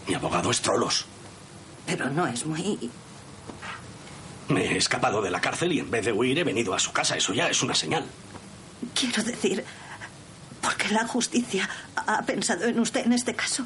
[0.08, 1.08] Mi abogado es Trolos.
[1.88, 2.91] Pero no es muy...
[4.49, 6.91] Me he escapado de la cárcel y en vez de huir he venido a su
[6.91, 7.17] casa.
[7.17, 8.06] Eso ya es una señal.
[8.93, 9.65] Quiero decir,
[10.62, 13.65] porque la justicia ha pensado en usted en este caso.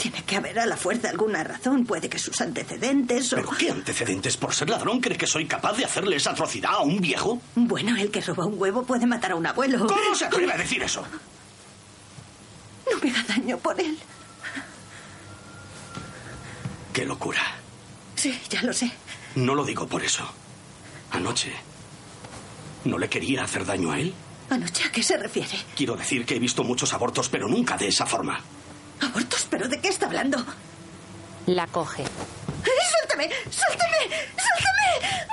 [0.00, 1.84] Tiene que haber a la fuerza alguna razón.
[1.84, 3.36] Puede que sus antecedentes o...
[3.36, 4.38] ¿Pero qué antecedentes?
[4.38, 7.42] ¿Por ser ladrón cree que soy capaz de hacerle esa atrocidad a un viejo?
[7.54, 9.86] Bueno, el que roba un huevo puede matar a un abuelo.
[9.86, 11.04] ¿Cómo se atreve a decir eso?
[12.90, 13.98] No me haga daño por él.
[16.94, 17.42] ¡Qué locura!
[18.16, 18.90] Sí, ya lo sé.
[19.34, 20.24] No lo digo por eso.
[21.10, 21.52] Anoche.
[22.86, 24.14] ¿No le quería hacer daño a él?
[24.48, 25.58] ¿Anoche a qué se refiere?
[25.76, 28.40] Quiero decir que he visto muchos abortos, pero nunca de esa forma.
[29.00, 29.46] ¿Abortos?
[29.50, 30.38] ¿Pero de qué está hablando?
[31.46, 32.02] La coge.
[32.02, 32.08] ¡Eh,
[32.90, 33.30] ¡Suéltame!
[33.50, 33.96] ¡Suéltame!
[34.36, 35.26] ¡Suéltame!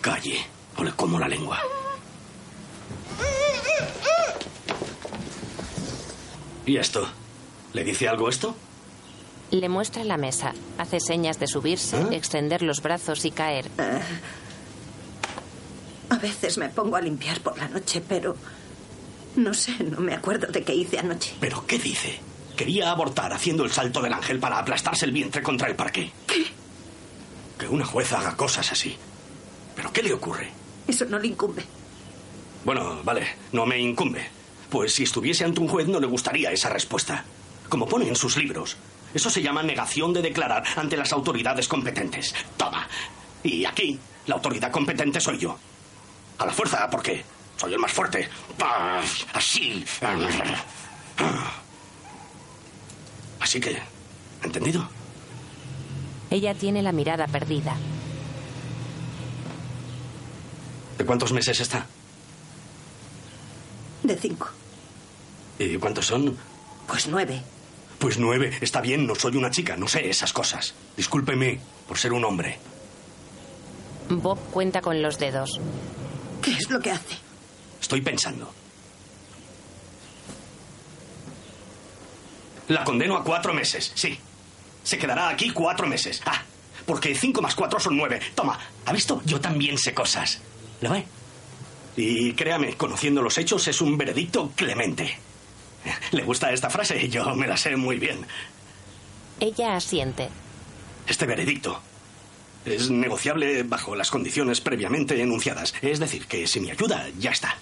[0.00, 1.60] Calle, o le como la lengua.
[6.64, 7.08] ¿Y esto?
[7.72, 8.56] ¿Le dice algo esto?
[9.50, 10.52] Le muestra la mesa.
[10.78, 13.66] Hace señas de subirse, extender los brazos y caer.
[13.78, 14.00] Eh,
[16.10, 18.36] a veces me pongo a limpiar por la noche, pero...
[19.36, 21.34] No sé, no me acuerdo de qué hice anoche.
[21.40, 22.18] ¿Pero qué dice?
[22.56, 26.10] Quería abortar haciendo el salto del ángel para aplastarse el vientre contra el parque.
[26.26, 26.46] ¿Qué?
[27.58, 28.96] Que una jueza haga cosas así.
[29.74, 30.50] ¿Pero qué le ocurre?
[30.88, 31.62] Eso no le incumbe.
[32.64, 34.26] Bueno, vale, no me incumbe.
[34.70, 37.24] Pues si estuviese ante un juez no le gustaría esa respuesta.
[37.68, 38.76] Como pone en sus libros.
[39.12, 42.34] Eso se llama negación de declarar ante las autoridades competentes.
[42.56, 42.88] Toma.
[43.42, 45.58] Y aquí, la autoridad competente soy yo.
[46.38, 47.24] A la fuerza, porque
[47.56, 48.28] soy el más fuerte.
[49.32, 49.84] Así.
[53.40, 53.78] Así que,
[54.42, 54.88] ¿entendido?
[56.30, 57.76] Ella tiene la mirada perdida.
[60.98, 61.86] ¿De cuántos meses está?
[64.02, 64.48] De cinco.
[65.58, 66.36] ¿Y cuántos son?
[66.86, 67.42] Pues nueve.
[67.98, 68.56] Pues nueve.
[68.60, 70.74] Está bien, no soy una chica, no sé esas cosas.
[70.96, 72.58] Discúlpeme por ser un hombre.
[74.08, 75.60] Bob cuenta con los dedos.
[76.42, 77.16] ¿Qué es lo que hace?
[77.86, 78.52] Estoy pensando.
[82.66, 84.18] La condeno a cuatro meses, sí.
[84.82, 86.20] Se quedará aquí cuatro meses.
[86.26, 86.42] Ah,
[86.84, 88.20] porque cinco más cuatro son nueve.
[88.34, 89.22] Toma, ¿ha visto?
[89.24, 90.40] Yo también sé cosas.
[90.80, 91.04] ¿Lo ve?
[91.96, 95.20] Y créame, conociendo los hechos, es un veredicto clemente.
[96.10, 97.08] ¿Le gusta esta frase?
[97.08, 98.26] Yo me la sé muy bien.
[99.38, 100.28] Ella asiente.
[101.06, 101.80] Este veredicto
[102.64, 105.72] es negociable bajo las condiciones previamente enunciadas.
[105.82, 107.56] Es decir, que si me ayuda, ya está.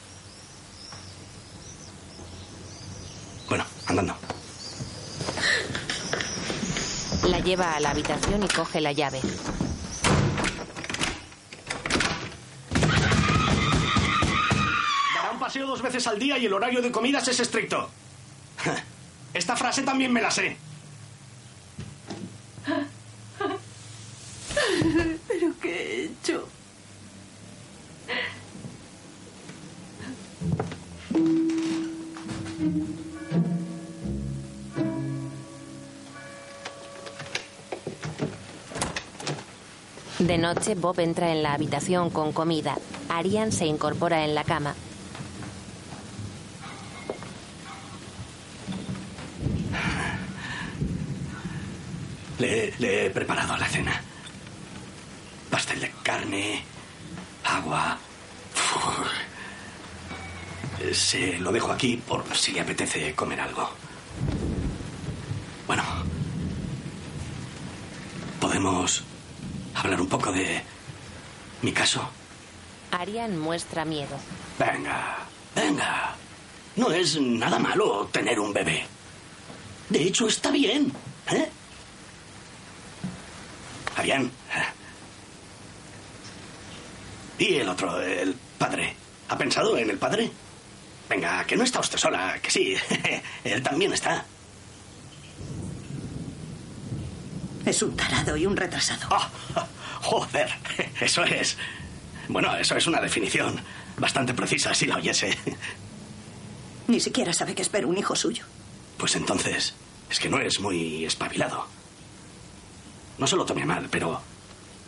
[3.49, 4.17] Bueno, andando.
[7.29, 9.21] La lleva a la habitación y coge la llave.
[15.15, 17.91] Dará un paseo dos veces al día y el horario de comidas es estricto.
[19.35, 20.57] Esta frase también me la sé.
[40.35, 42.77] De noche, Bob entra en la habitación con comida.
[43.09, 44.75] Arian se incorpora en la cama.
[52.41, 54.03] Le, he preparado la cena.
[55.53, 56.65] Pastel de carne,
[57.45, 57.97] agua.
[60.93, 63.71] Se lo dejo aquí por si le apetece comer algo.
[65.69, 65.85] Bueno.
[68.41, 69.05] ¿Podemos
[69.75, 70.63] hablar un poco de
[71.63, 72.09] mi caso?
[72.93, 74.17] Arian muestra miedo.
[74.59, 75.19] Venga,
[75.55, 76.15] venga.
[76.77, 78.87] No es nada malo tener un bebé.
[79.91, 80.91] De hecho, está bien.
[81.31, 81.47] ¿eh?
[83.97, 84.31] Arián.
[87.37, 88.97] Y el otro, el padre.
[89.29, 90.31] ¿Ha pensado en el padre?
[91.11, 92.75] Venga, que no está usted sola, que sí.
[93.45, 94.25] Él también está.
[97.67, 99.07] Es un tarado y un retrasado.
[99.11, 99.67] Ah,
[100.05, 100.49] joder,
[101.01, 101.57] eso es.
[102.29, 103.61] Bueno, eso es una definición
[103.97, 105.37] bastante precisa, si la oyese.
[106.87, 108.45] Ni siquiera sabe que espero un hijo suyo.
[108.99, 109.75] Pues entonces,
[110.11, 111.67] es que no es muy espabilado.
[113.19, 114.21] No se lo tome a mal, pero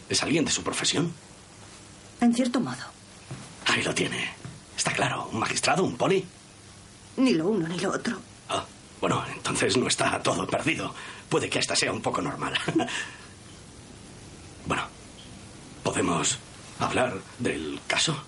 [0.08, 1.12] ¿es alguien de su profesión?
[2.20, 2.84] En cierto modo.
[3.66, 4.30] Ahí lo tiene.
[4.76, 6.24] Está claro, un magistrado, un poli.
[7.16, 8.18] Ni lo uno ni lo otro.
[8.48, 8.64] Ah,
[9.00, 10.94] bueno, entonces no está todo perdido.
[11.28, 12.54] Puede que hasta sea un poco normal.
[14.66, 14.82] bueno,
[15.86, 16.36] ¿podemos
[16.80, 18.20] hablar del caso?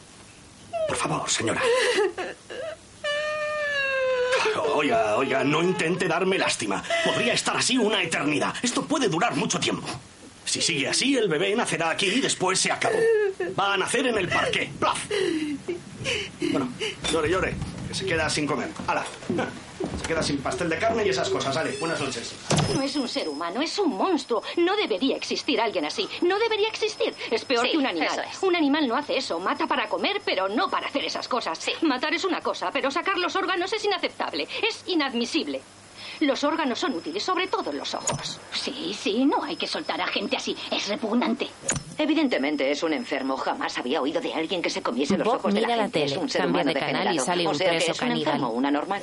[0.87, 1.61] Por favor, señora.
[4.75, 6.85] Oiga, oiga, no intente darme lástima.
[7.05, 8.55] Podría estar así una eternidad.
[8.63, 9.89] Esto puede durar mucho tiempo.
[10.45, 12.99] Si sigue así, el bebé nacerá aquí y después se acabó.
[13.59, 14.71] Va a nacer en el parque.
[14.79, 15.07] ¡Plaf!
[16.53, 16.69] Bueno,
[17.11, 17.55] llore, llore.
[17.89, 18.69] Que se queda sin comer.
[18.87, 19.05] ¡Hala!
[20.01, 21.57] Se queda sin pastel de carne y esas cosas.
[21.57, 22.35] Ale, buenas noches.
[22.75, 24.43] No es un ser humano, es un monstruo.
[24.59, 26.07] No debería existir alguien así.
[26.21, 27.15] No debería existir.
[27.31, 28.09] Es peor Sí, que un animal.
[28.11, 28.43] eso es.
[28.43, 29.39] Un animal no hace eso.
[29.41, 31.59] Mata para comer, pero no para hacer esas cosas.
[31.83, 34.47] Matar es una cosa, pero sacar los órganos es inaceptable.
[34.69, 35.63] Es inadmisible.
[36.21, 38.41] Los órganos son útiles, sobre todo los ojos.
[38.53, 40.57] Sí, sí, no hay que soltar a gente así.
[40.71, 41.49] Es repugnante.
[41.97, 43.37] Evidentemente es un enfermo.
[43.37, 45.83] Jamás había oído de alguien que se comiese los Bob ojos de la mira la
[45.85, 46.01] gente.
[46.01, 47.93] tele, es un ser cambia humano de canal y sale o un sea que preso
[47.93, 49.03] es un enfermo, una normal.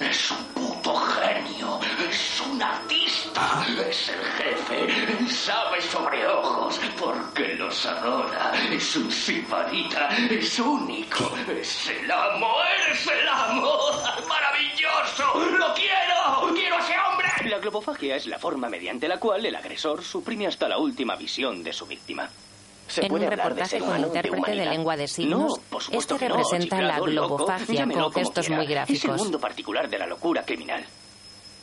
[0.00, 1.78] Es un puto genio.
[2.08, 3.66] Es un artista.
[3.86, 5.28] Es el jefe.
[5.28, 8.52] Sabe sobre ojos porque los adora.
[8.70, 10.08] Es un sibarita.
[10.30, 11.30] Es único.
[11.48, 12.54] Es el amo.
[12.86, 13.78] Eres el amo.
[14.28, 15.58] ¡Maravilloso!
[15.58, 16.54] ¡Lo quiero!
[16.54, 17.28] ¡Quiero a ese hombre!
[17.50, 21.62] La globofagia es la forma mediante la cual el agresor suprime hasta la última visión
[21.62, 22.28] de su víctima.
[22.90, 24.70] ¿Se En puede un de reportaje ser con intérprete de, humanidad?
[24.72, 28.12] lengua de signos, No, por supuesto este que no, representa la chiflado, loco, globofagia con
[28.12, 28.56] gestos quiera.
[28.56, 29.16] muy Es el gráficos.
[29.22, 30.84] mundo particular de la locura criminal.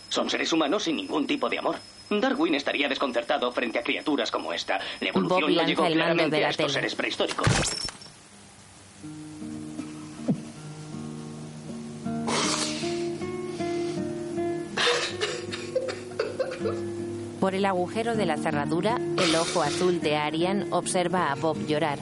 [0.10, 1.76] Son seres humanos sin ningún tipo de amor.
[2.10, 4.80] Darwin estaría desconcertado frente a criaturas como esta.
[5.02, 6.74] La Bob evolución no lanza llegó el mando claramente de la a estos tele.
[6.74, 7.48] seres prehistóricos.
[17.40, 22.00] Por el agujero de la cerradura, el ojo azul de Arian observa a Bob llorar.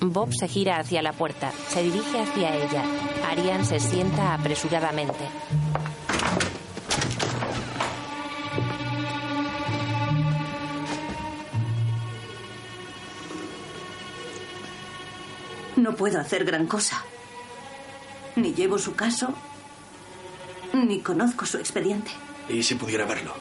[0.00, 2.82] Bob se gira hacia la puerta, se dirige hacia ella.
[3.30, 5.24] Arian se sienta apresuradamente.
[15.76, 17.04] No puedo hacer gran cosa.
[18.34, 19.34] Ni llevo su caso,
[20.72, 22.10] Ni conozco su expediente.
[22.48, 23.34] ¿Y si pudiera verlo?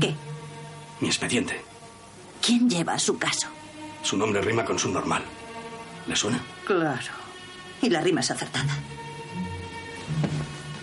[0.00, 0.14] ¿Qué?
[1.00, 1.60] Mi expediente.
[2.44, 3.48] ¿Quién lleva su caso?
[4.02, 5.22] Su nombre rima con su normal.
[6.06, 6.40] ¿Le suena?
[6.66, 7.12] Claro.
[7.82, 8.76] Y la rima es acertada.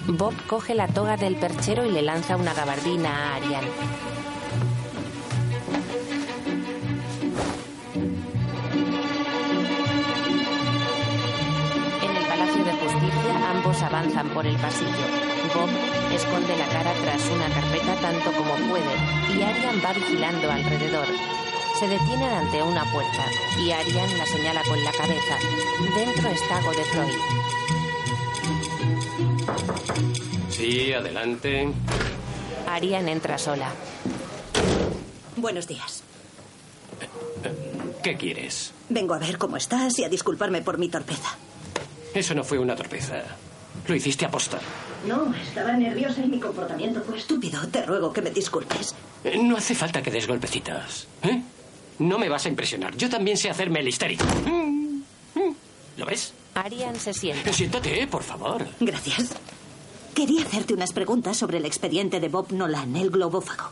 [0.08, 3.64] Bob coge la toga del perchero y le lanza una gabardina a Arian.
[13.66, 15.06] Ambos avanzan por el pasillo.
[15.56, 15.70] Bob
[16.14, 18.96] esconde la cara tras una carpeta tanto como puede
[19.36, 21.08] y Arian va vigilando alrededor.
[21.80, 23.26] Se detienen ante una puerta
[23.60, 25.38] y Arian la señala con la cabeza.
[25.96, 27.12] Dentro está Godefroy.
[30.50, 31.74] Sí, adelante.
[32.68, 33.72] Arian entra sola.
[35.38, 36.04] Buenos días.
[38.04, 38.74] ¿Qué quieres?
[38.90, 41.36] Vengo a ver cómo estás y a disculparme por mi torpeza.
[42.14, 43.24] Eso no fue una torpeza.
[43.88, 44.60] Lo hiciste aposta.
[45.08, 47.68] No, estaba nerviosa y mi comportamiento fue estúpido.
[47.68, 48.96] Te ruego que me disculpes.
[49.24, 51.08] Eh, No hace falta que des golpecitos.
[51.24, 51.42] ¿eh?
[52.00, 52.96] No me vas a impresionar.
[52.98, 54.26] Yo también sé hacerme el histérico.
[54.46, 55.02] Mm,
[55.36, 55.56] mm.
[55.98, 56.34] ¿Lo ves?
[56.56, 57.50] Arian se sienta.
[57.50, 58.66] Eh, Siéntate, eh, por favor.
[58.80, 59.30] Gracias.
[60.16, 63.70] Quería hacerte unas preguntas sobre el expediente de Bob Nolan, el globófago.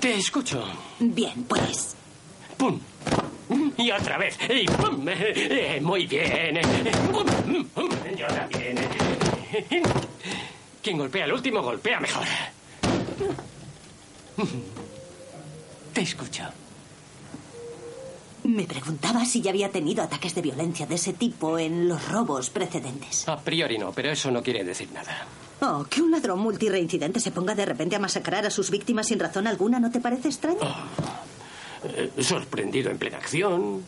[0.00, 0.64] Te escucho.
[1.00, 1.94] Bien, pues.
[2.56, 2.78] ¡Pum!
[3.76, 4.38] Y otra vez.
[4.48, 5.06] Y ¡pum!
[5.08, 6.56] Eh, muy bien.
[6.56, 6.62] Eh.
[7.10, 7.88] ¡Pum!
[8.16, 8.76] Yo también.
[10.82, 12.26] Quien golpea al último golpea mejor.
[15.92, 16.44] Te escucho.
[18.44, 22.50] Me preguntaba si ya había tenido ataques de violencia de ese tipo en los robos
[22.50, 23.28] precedentes.
[23.28, 25.26] A priori no, pero eso no quiere decir nada.
[25.60, 29.20] Oh, que un ladrón multireincidente se ponga de repente a masacrar a sus víctimas sin
[29.20, 30.58] razón alguna, ¿no te parece extraño?
[31.84, 33.84] Eh, sorprendido en plena acción.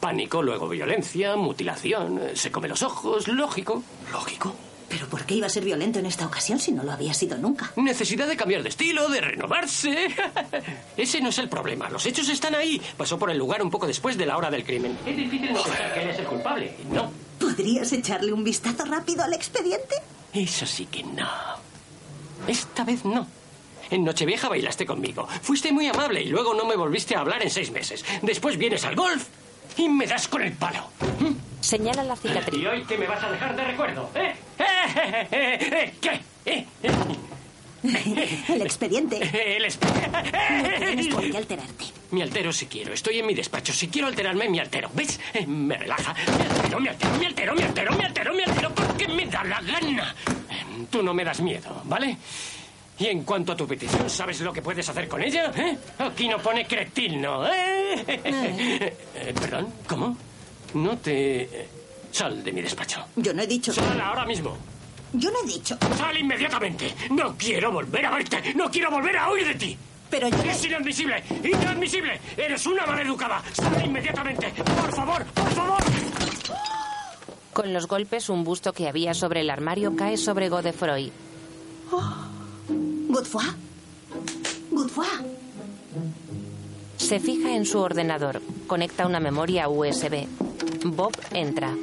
[0.00, 2.18] Pánico, luego violencia, mutilación.
[2.20, 3.82] eh, Se come los ojos, lógico.
[4.12, 4.54] Lógico.
[4.88, 7.38] ¿Pero por qué iba a ser violento en esta ocasión si no lo había sido
[7.38, 7.70] nunca?
[7.76, 10.08] Necesidad de cambiar de estilo, de renovarse.
[10.96, 11.88] Ese no es el problema.
[11.88, 12.82] Los hechos están ahí.
[12.96, 14.98] Pasó por el lugar un poco después de la hora del crimen.
[15.06, 16.74] Es difícil no pensar que él es el culpable.
[16.90, 17.12] No.
[17.38, 19.94] ¿Podrías echarle un vistazo rápido al expediente?
[20.32, 21.28] Eso sí que no.
[22.48, 23.28] Esta vez no.
[23.90, 25.26] En Nochevieja bailaste conmigo.
[25.42, 28.04] Fuiste muy amable y luego no me volviste a hablar en seis meses.
[28.22, 29.26] Después vienes al golf
[29.76, 30.84] y me das con el palo.
[31.60, 32.60] Señala la cicatriz.
[32.62, 34.10] ¿Y hoy qué me vas a dejar de recuerdo?
[34.14, 34.34] ¿Eh?
[34.58, 35.28] ¿Eh?
[35.32, 35.58] ¿Eh?
[35.60, 35.94] ¿Eh?
[36.00, 36.20] ¿Qué?
[36.46, 36.66] ¿Eh?
[37.82, 39.16] El expediente.
[39.56, 40.10] El expediente.
[40.12, 41.84] No tienes por qué alterarte.
[42.10, 42.92] Me altero si quiero.
[42.92, 43.72] Estoy en mi despacho.
[43.72, 44.90] Si quiero alterarme, me altero.
[44.94, 45.18] ¿Ves?
[45.46, 46.14] Me relaja.
[46.14, 49.44] Me altero, me altero, me altero, me altero, me altero, me altero porque me da
[49.44, 50.14] la gana.
[50.50, 52.16] Eh, Tú no me das miedo, ¿vale?
[53.00, 55.50] Y en cuanto a tu petición, ¿sabes lo que puedes hacer con ella?
[55.56, 55.76] ¿Eh?
[55.98, 58.04] Aquí no pone cretino, ¿eh?
[58.06, 59.72] Eh, ¿Perdón?
[59.88, 60.14] ¿Cómo?
[60.74, 61.66] No te...
[62.12, 63.02] Sal de mi despacho.
[63.16, 63.72] Yo no he dicho.
[63.72, 64.54] Sal ahora mismo.
[65.14, 65.78] Yo no he dicho.
[65.96, 66.94] Sal inmediatamente.
[67.10, 68.52] No quiero volver a verte.
[68.54, 69.78] No quiero volver a oír de ti.
[70.10, 70.36] Pero yo...
[70.42, 71.24] Es inadmisible.
[71.42, 72.20] Inadmisible.
[72.36, 73.42] Eres una maleducada.
[73.54, 74.52] Sal inmediatamente.
[74.62, 75.82] Por favor, por favor.
[77.54, 81.10] Con los golpes, un busto que había sobre el armario cae sobre Godefroy.
[83.20, 83.44] Godefroy.
[84.70, 85.06] Godefroy.
[86.96, 88.40] Se fija en su ordenador.
[88.66, 90.26] Conecta una memoria USB.
[90.84, 91.76] Bob entra.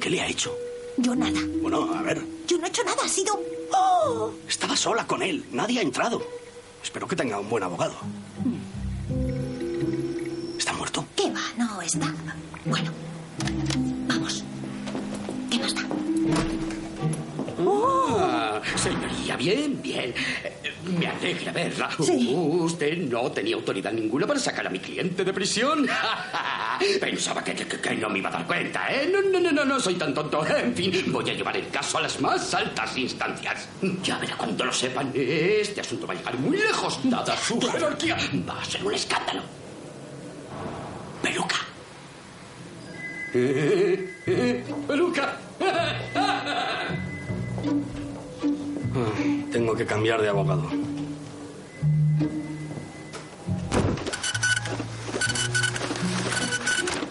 [0.00, 0.56] ¿Qué le ha hecho?
[0.96, 1.40] Yo nada.
[1.60, 2.24] Bueno, a ver.
[2.46, 3.02] Yo no he hecho nada.
[3.04, 3.38] Ha sido...
[3.70, 4.32] ¡Oh!
[4.48, 5.44] Estaba sola con él.
[5.52, 6.22] Nadie ha entrado.
[6.82, 7.94] Espero que tenga un buen abogado.
[10.56, 11.04] ¿Está muerto?
[11.14, 11.42] ¿Qué va?
[11.58, 12.14] No está.
[12.64, 13.11] Bueno.
[19.38, 20.12] Bien, bien.
[20.44, 21.88] Eh, Me alegra verla.
[22.00, 22.32] Sí.
[22.34, 25.86] Usted no tenía autoridad ninguna para sacar a mi cliente de prisión.
[27.00, 29.08] Pensaba que, que- que no me iba a dar cuenta, ¿eh?
[29.12, 30.44] No, no, no, no, no soy tan tonto.
[30.46, 33.68] En fin, voy a llevar el caso a las más altas instancias.
[34.02, 35.12] Ya verá cuando lo sepan.
[35.14, 38.16] Este asunto va a llegar muy lejos, dada su jerarquía.
[38.48, 39.42] Va a ser un escándalo.
[41.22, 41.56] Peluca.
[43.34, 45.36] Eh, eh, peluca.
[49.50, 50.68] Tengo que cambiar de abogado.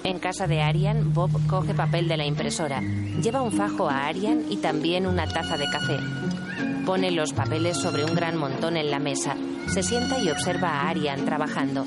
[0.03, 2.81] En casa de Arian, Bob coge papel de la impresora.
[3.21, 5.97] Lleva un fajo a Arian y también una taza de café.
[6.85, 9.35] Pone los papeles sobre un gran montón en la mesa.
[9.67, 11.85] Se sienta y observa a Arian trabajando.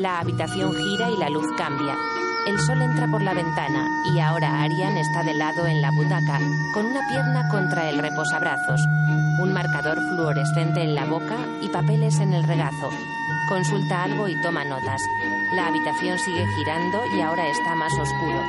[0.00, 1.96] La habitación gira y la luz cambia.
[2.46, 6.38] El sol entra por la ventana y ahora Arian está de lado en la butaca,
[6.74, 8.80] con una pierna contra el reposabrazos,
[9.40, 12.90] un marcador fluorescente en la boca y papeles en el regazo.
[13.48, 15.00] Consulta algo y toma notas.
[15.54, 18.42] La habitación sigue girando y ahora está más oscuro.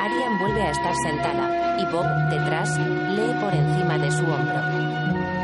[0.00, 4.60] Arian vuelve a estar sentada y Bob, detrás, lee por encima de su hombro.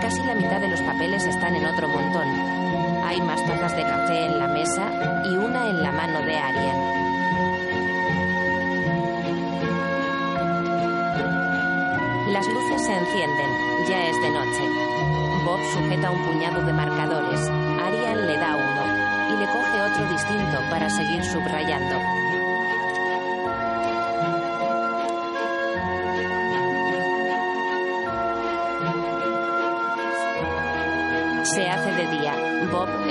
[0.02, 2.65] Casi la mitad de los papeles están en otro montón.
[3.06, 4.90] Hay más tazas de café en la mesa
[5.24, 6.76] y una en la mano de Arian.
[12.32, 13.50] Las luces se encienden.
[13.88, 14.68] Ya es de noche.
[15.44, 17.48] Bob sujeta un puñado de marcadores.
[17.80, 22.25] Arian le da uno y le coge otro distinto para seguir subrayando.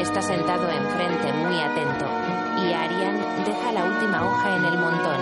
[0.05, 2.05] Está sentado enfrente muy atento
[2.61, 5.19] y Arian deja la última hoja en el montón.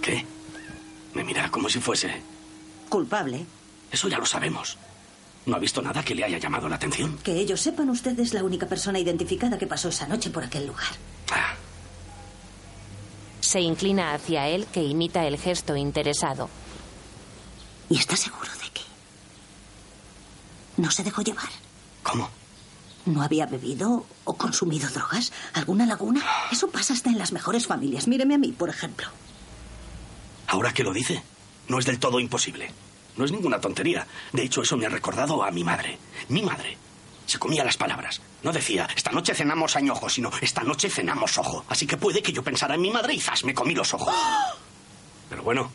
[0.00, 0.24] ¿Qué?
[1.14, 2.22] Me mira como si fuese.
[2.88, 3.44] Culpable.
[3.92, 4.78] Eso ya lo sabemos.
[5.44, 7.18] ¿No ha visto nada que le haya llamado la atención?
[7.18, 10.66] Que ellos sepan, usted es la única persona identificada que pasó esa noche por aquel
[10.66, 10.88] lugar.
[13.48, 16.50] Se inclina hacia él que imita el gesto interesado.
[17.88, 18.82] ¿Y está seguro de que
[20.76, 21.48] no se dejó llevar?
[22.02, 22.28] ¿Cómo?
[23.06, 25.32] ¿No había bebido o consumido drogas?
[25.54, 26.22] ¿Alguna laguna?
[26.52, 28.06] Eso pasa hasta en las mejores familias.
[28.06, 29.06] Míreme a mí, por ejemplo.
[30.48, 31.22] Ahora que lo dice,
[31.68, 32.70] no es del todo imposible.
[33.16, 34.06] No es ninguna tontería.
[34.30, 35.98] De hecho, eso me ha recordado a mi madre.
[36.28, 36.76] Mi madre
[37.28, 38.22] se comía las palabras.
[38.42, 41.62] No decía, esta noche cenamos añojo, sino, esta noche cenamos ojo.
[41.68, 44.14] Así que puede que yo pensara en mi madre y zas, me comí los ojos.
[45.28, 45.70] Pero bueno,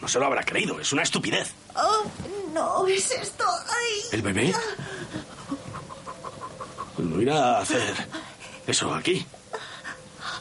[0.00, 0.80] no se lo habrá creído.
[0.80, 1.52] Es una estupidez.
[1.74, 2.04] Oh,
[2.54, 3.44] no, es esto.
[3.46, 4.02] Ay.
[4.12, 4.54] ¿El bebé?
[6.96, 7.94] No irá a hacer
[8.66, 9.26] eso aquí.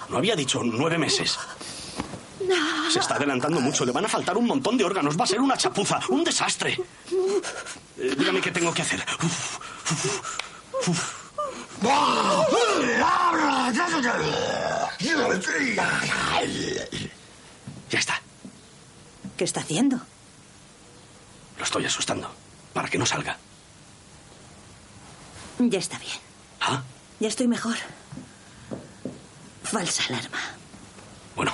[0.07, 1.37] No había dicho nueve meses.
[2.93, 3.85] Se está adelantando mucho.
[3.85, 5.19] Le van a faltar un montón de órganos.
[5.19, 5.99] Va a ser una chapuza.
[6.09, 6.79] Un desastre.
[7.97, 9.03] Eh, dígame qué tengo que hacer.
[9.21, 9.57] Uf,
[9.91, 10.44] uf, uf.
[17.89, 18.21] Ya está.
[19.37, 19.99] ¿Qué está haciendo?
[21.57, 22.31] Lo estoy asustando.
[22.73, 23.37] Para que no salga.
[25.59, 26.17] Ya está bien.
[26.61, 26.83] ¿Ah?
[27.19, 27.75] Ya estoy mejor.
[29.63, 30.39] Falsa alarma.
[31.35, 31.53] Bueno.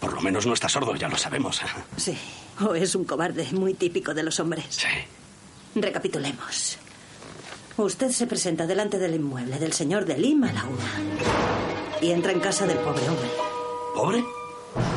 [0.00, 1.60] Por lo menos no está sordo, ya lo sabemos.
[1.96, 2.16] Sí.
[2.60, 4.66] O es un cobarde muy típico de los hombres.
[4.70, 4.86] Sí.
[5.74, 6.78] Recapitulemos.
[7.76, 12.00] Usted se presenta delante del inmueble del señor de Lima a la una.
[12.00, 13.28] Y entra en casa del pobre hombre.
[13.94, 14.24] ¿Pobre?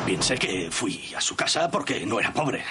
[0.06, 2.64] Piense que fui a su casa porque no era pobre.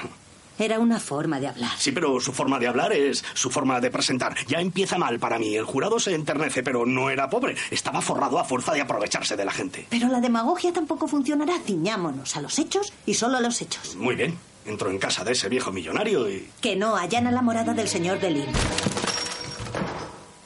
[0.57, 1.71] Era una forma de hablar.
[1.77, 4.35] Sí, pero su forma de hablar es su forma de presentar.
[4.47, 5.55] Ya empieza mal para mí.
[5.55, 7.55] El jurado se enternece, pero no era pobre.
[7.71, 9.85] Estaba forrado a fuerza de aprovecharse de la gente.
[9.89, 11.53] Pero la demagogia tampoco funcionará.
[11.65, 13.95] Ciñámonos a los hechos y solo a los hechos.
[13.95, 14.37] Muy bien.
[14.65, 18.19] Entro en casa de ese viejo millonario y Que no allana la morada del señor
[18.19, 18.51] de Lima.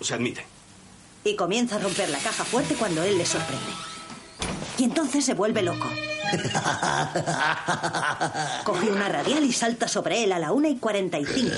[0.04, 0.46] Se admite.
[1.24, 3.72] Y comienza a romper la caja fuerte cuando él le sorprende.
[4.78, 5.90] Y entonces se vuelve loco.
[8.64, 11.56] Coge una radial y salta sobre él a la una y 45.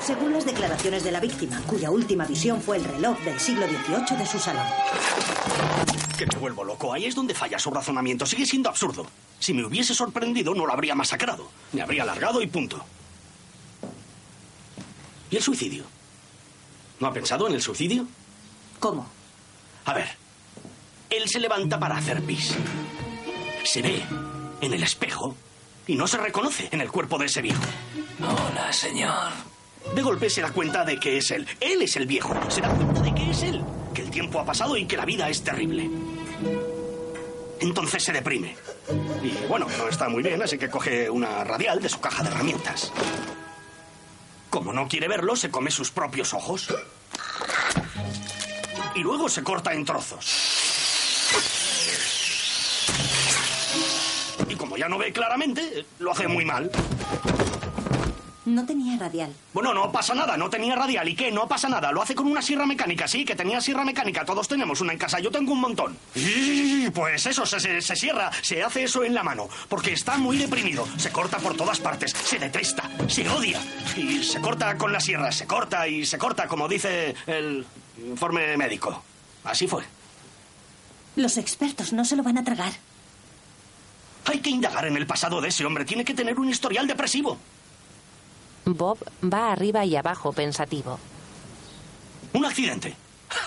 [0.00, 4.18] Según las declaraciones de la víctima, cuya última visión fue el reloj del siglo XVIII
[4.18, 4.66] de su salón.
[6.16, 6.92] Que me vuelvo loco.
[6.92, 8.26] Ahí es donde falla su razonamiento.
[8.26, 9.06] Sigue siendo absurdo.
[9.38, 11.48] Si me hubiese sorprendido, no lo habría masacrado.
[11.72, 12.84] Me habría alargado y punto.
[15.30, 15.84] ¿Y el suicidio?
[17.00, 18.06] ¿No ha pensado en el suicidio?
[18.80, 19.06] ¿Cómo?
[19.84, 20.08] A ver.
[21.10, 22.54] Él se levanta para hacer pis.
[23.64, 24.02] Se ve
[24.60, 25.34] en el espejo
[25.86, 27.62] y no se reconoce en el cuerpo de ese viejo.
[28.20, 29.32] Hola, señor.
[29.94, 31.46] De golpe se da cuenta de que es él.
[31.60, 32.34] Él es el viejo.
[32.50, 33.62] Se da cuenta de que es él.
[33.94, 35.88] Que el tiempo ha pasado y que la vida es terrible.
[37.60, 38.56] Entonces se deprime.
[39.22, 42.30] Y bueno, no está muy bien, así que coge una radial de su caja de
[42.30, 42.92] herramientas.
[44.50, 46.68] Como no quiere verlo, se come sus propios ojos.
[48.94, 50.26] Y luego se corta en trozos.
[54.48, 56.70] Y como ya no ve claramente, lo hace muy mal.
[58.48, 59.30] No tenía radial.
[59.52, 61.06] Bueno, no pasa nada, no tenía radial.
[61.06, 61.30] ¿Y qué?
[61.30, 61.92] No pasa nada.
[61.92, 64.24] Lo hace con una sierra mecánica, sí, que tenía sierra mecánica.
[64.24, 65.98] Todos tenemos una en casa, yo tengo un montón.
[66.14, 69.50] Y pues eso, se, se, se cierra, se hace eso en la mano.
[69.68, 70.88] Porque está muy deprimido.
[70.96, 73.60] Se corta por todas partes, se detesta, se odia.
[73.96, 77.66] Y se corta con la sierra, se corta y se corta, como dice el
[78.06, 79.02] informe médico.
[79.44, 79.84] Así fue.
[81.16, 82.72] Los expertos no se lo van a tragar.
[84.24, 85.84] Hay que indagar en el pasado de ese hombre.
[85.84, 87.36] Tiene que tener un historial depresivo.
[88.74, 90.98] Bob va arriba y abajo pensativo.
[92.32, 92.94] Un accidente.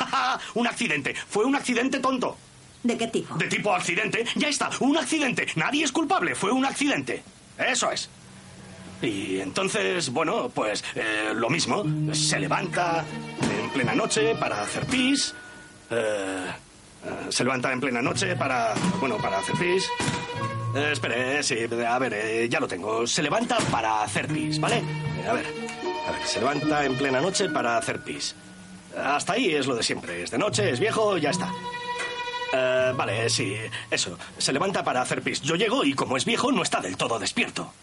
[0.56, 1.14] un accidente.
[1.14, 2.38] Fue un accidente tonto.
[2.84, 3.36] ¿De qué tipo?
[3.36, 4.26] De tipo accidente.
[4.36, 4.70] Ya está.
[4.80, 5.48] Un accidente.
[5.56, 6.36] Nadie es culpable.
[6.36, 7.24] Fue un accidente.
[7.58, 8.10] Eso es.
[9.02, 11.84] Y entonces, bueno, pues eh, lo mismo.
[12.14, 13.04] Se levanta
[13.42, 15.34] en plena noche para hacer pis.
[15.90, 16.46] Eh,
[17.04, 19.88] eh, se levanta en plena noche para, bueno, para hacer pis.
[20.76, 21.58] Eh, espere, sí,
[21.88, 23.06] a ver, eh, ya lo tengo.
[23.06, 24.78] Se levanta para hacer pis, ¿vale?
[24.78, 25.46] Eh, a ver,
[26.08, 28.36] a ver, se levanta en plena noche para hacer pis.
[28.98, 30.24] Hasta ahí es lo de siempre.
[30.24, 31.52] Es de noche, es viejo, ya está.
[32.54, 33.56] Eh, vale, sí,
[33.90, 34.18] eso.
[34.38, 35.42] Se levanta para hacer pis.
[35.42, 37.74] Yo llego y como es viejo no está del todo despierto.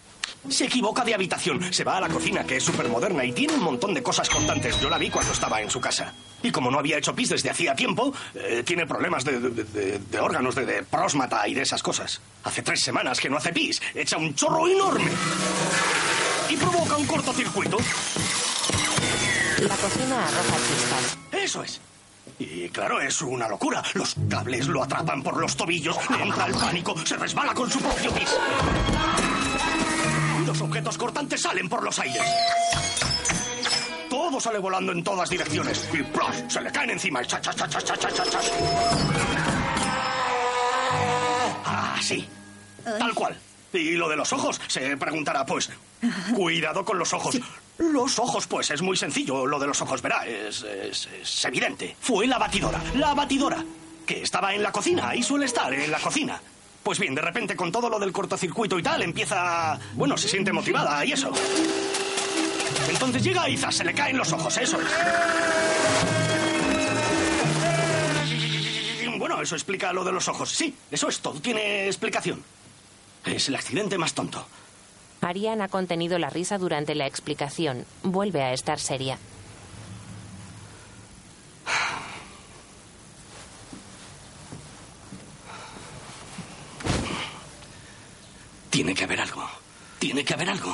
[0.49, 3.53] Se equivoca de habitación, se va a la cocina, que es súper moderna y tiene
[3.55, 4.81] un montón de cosas cortantes.
[4.81, 6.15] Yo la vi cuando estaba en su casa.
[6.43, 9.99] Y como no había hecho pis desde hacía tiempo, eh, tiene problemas de, de- de-
[9.99, 12.21] de órganos, de, próstata y de esas cosas.
[12.45, 15.11] Hace tres semanas que no hace pis, echa un chorro enorme.
[16.49, 17.77] Y provoca un cortocircuito.
[19.59, 21.19] La cocina arroja chispas.
[21.33, 21.81] Eso es.
[22.39, 23.83] Y claro, es una locura.
[23.95, 27.81] Los cables lo atrapan por los tobillos, le entra el pánico, se resbala con su
[27.81, 28.29] propio pis.
[30.59, 32.21] Los objetos cortantes salen por los aires.
[34.11, 35.89] Todo sale volando en todas direcciones.
[35.93, 36.43] Y ¡plas!
[36.49, 37.25] se le caen encima.
[37.25, 37.41] Cha.
[41.65, 42.29] Ah, sí.
[42.83, 43.39] Tal cual.
[43.73, 45.71] Y lo de los ojos, se preguntará, pues,
[46.35, 47.39] cuidado con los ojos.
[47.79, 49.47] Los ojos, pues, es muy sencillo.
[49.47, 51.95] Lo de los ojos, verá, es, es- es evidente.
[52.01, 53.65] Fue la batidora, la batidora,
[54.05, 56.41] que estaba en la cocina, y suele estar en la cocina.
[56.89, 59.79] Pues bien, de repente, con todo lo del cortocircuito y tal, empieza...
[59.93, 61.31] Bueno, se siente motivada y eso.
[62.89, 64.89] Entonces llega y zas, se le caen los ojos, eso es.
[69.19, 70.49] Bueno, eso explica lo de los ojos.
[70.51, 72.43] Sí, eso es, todo tiene explicación.
[73.27, 74.47] Es el accidente más tonto.
[75.21, 77.85] Arian ha contenido la risa durante la explicación.
[78.03, 79.19] Vuelve a estar seria.
[88.79, 89.43] Tiene que haber algo.
[89.99, 90.73] Tiene que haber algo.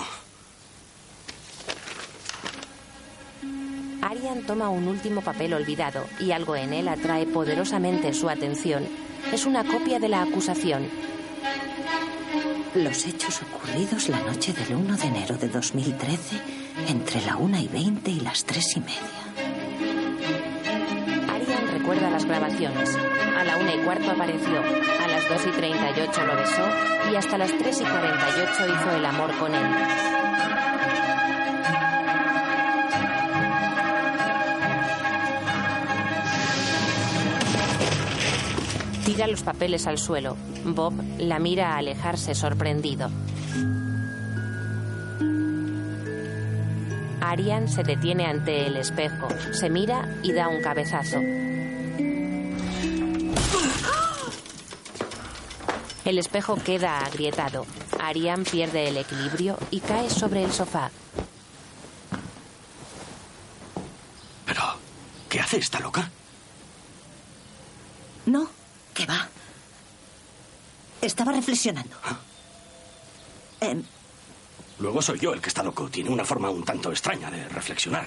[4.03, 8.87] Arian toma un último papel olvidado y algo en él atrae poderosamente su atención.
[9.33, 10.87] Es una copia de la acusación.
[12.75, 16.43] Los hechos ocurridos la noche del 1 de enero de 2013,
[16.89, 19.24] entre la 1 y 20 y las 3 y media.
[21.85, 22.97] Recuerda las grabaciones.
[23.37, 26.63] A la una y cuarto apareció, a las 2 y 38 lo besó
[27.13, 29.67] y hasta las 3 y 48 hizo el amor con él.
[39.05, 40.39] Tira los papeles al suelo.
[40.65, 43.11] Bob la mira alejarse sorprendido.
[47.21, 51.21] Arian se detiene ante el espejo, se mira y da un cabezazo.
[56.05, 57.67] El espejo queda agrietado.
[57.99, 60.91] Arian pierde el equilibrio y cae sobre el sofá.
[64.45, 64.63] Pero,
[65.29, 66.11] ¿qué hace esta loca?
[68.27, 68.49] No,
[68.93, 69.29] que va.
[71.01, 71.97] Estaba reflexionando.
[73.61, 73.83] Em,
[74.79, 75.89] Luego soy yo el que está loco.
[75.89, 78.07] Tiene una forma un tanto extraña de reflexionar.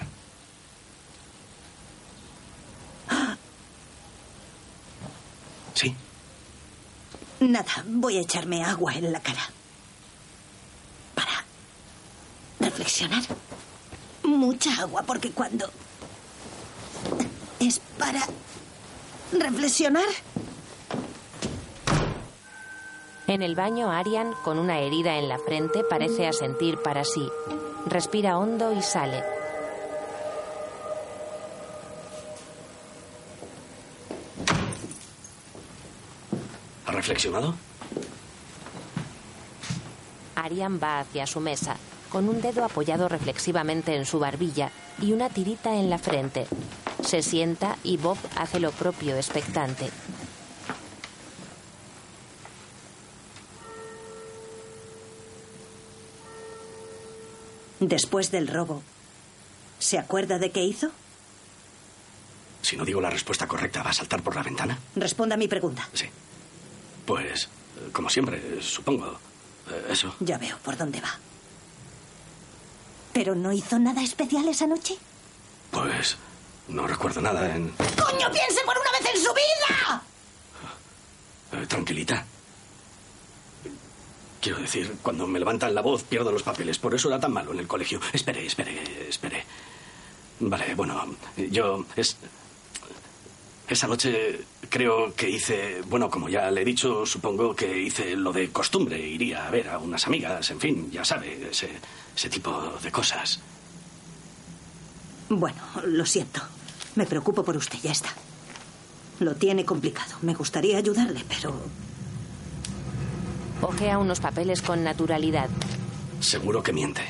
[5.74, 5.94] Sí.
[7.40, 9.50] Nada, voy a echarme agua en la cara.
[11.14, 11.44] Para
[12.60, 13.22] reflexionar.
[14.22, 15.70] Mucha agua, porque cuando...
[17.60, 18.20] Es para
[19.32, 20.08] reflexionar.
[23.26, 27.28] En el baño, Arian, con una herida en la frente, parece asentir para sí.
[27.86, 29.37] Respira hondo y sale.
[37.08, 37.54] Reflexionado?
[40.34, 41.76] Arian va hacia su mesa,
[42.10, 46.46] con un dedo apoyado reflexivamente en su barbilla y una tirita en la frente.
[47.02, 49.90] Se sienta y Bob hace lo propio expectante.
[57.80, 58.82] Después del robo,
[59.78, 60.90] ¿se acuerda de qué hizo?
[62.60, 64.78] Si no digo la respuesta correcta, ¿va a saltar por la ventana?
[64.94, 65.88] Responda a mi pregunta.
[65.94, 66.06] Sí.
[67.08, 67.48] Pues,
[67.90, 69.18] como siempre, supongo.
[69.70, 70.14] eh, Eso.
[70.20, 71.18] Ya veo por dónde va.
[73.14, 74.94] ¿Pero no hizo nada especial esa noche?
[75.70, 76.18] Pues,
[76.68, 77.70] no recuerdo nada en...
[77.70, 80.02] ¡Coño, piense por una vez en su vida!
[81.52, 82.26] eh, tranquilita.
[84.42, 86.78] Quiero decir, cuando me levantan la voz pierdo los papeles.
[86.78, 88.00] Por eso era tan malo en el colegio.
[88.12, 89.44] Espere, espere, espere.
[90.40, 91.16] Vale, bueno,
[91.50, 92.18] yo es
[93.66, 98.32] esa noche creo que hice, bueno, como ya le he dicho, supongo que hice lo
[98.32, 98.98] de costumbre.
[98.98, 101.70] Iría a ver a unas amigas, en fin, ya sabe, ese,
[102.16, 103.40] ese tipo de cosas.
[105.28, 106.40] Bueno, lo siento.
[106.94, 108.10] Me preocupo por usted, ya está.
[109.20, 110.16] Lo tiene complicado.
[110.22, 111.54] Me gustaría ayudarle, pero...
[113.60, 115.48] Ojea unos papeles con naturalidad.
[116.20, 117.02] Seguro que miente.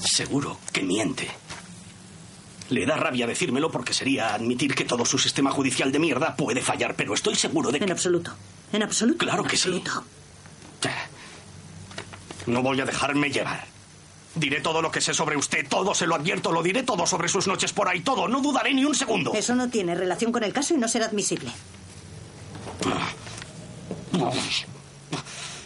[0.00, 1.30] Seguro que miente.
[2.72, 6.62] Le da rabia decírmelo porque sería admitir que todo su sistema judicial de mierda puede
[6.62, 7.84] fallar, pero estoy seguro de que...
[7.84, 8.32] En absoluto.
[8.72, 9.18] En absoluto.
[9.18, 10.04] Claro en que absoluto.
[10.80, 10.88] sí.
[12.46, 13.66] No voy a dejarme llevar.
[14.34, 17.28] Diré todo lo que sé sobre usted, todo se lo advierto, lo diré todo sobre
[17.28, 19.34] sus noches por ahí, todo, no dudaré ni un segundo.
[19.34, 21.50] Eso no tiene relación con el caso y no será admisible.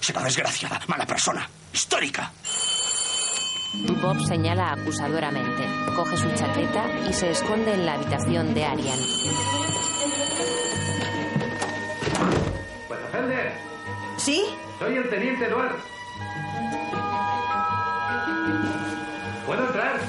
[0.00, 2.32] Será desgraciada, mala persona, histórica.
[3.74, 5.64] Bob señala acusadoramente,
[5.94, 8.98] coge su chaqueta y se esconde en la habitación de Arian.
[14.16, 14.44] ¿Sí?
[14.78, 15.76] soy el teniente Eduard.
[19.46, 20.00] ¿Puedo entrar?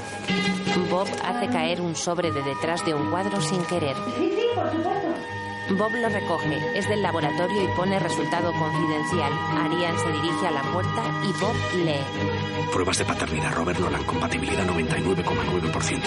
[0.90, 3.96] Bob hace caer un sobre de detrás de un cuadro sin querer.
[4.18, 5.37] Sí, sí, por supuesto.
[5.72, 9.34] Bob lo recoge, es del laboratorio y pone resultado confidencial.
[9.58, 12.70] Arian se dirige a la puerta y Bob lee.
[12.72, 16.02] Pruebas de paternidad, Robert Nolan, compatibilidad 99,9%.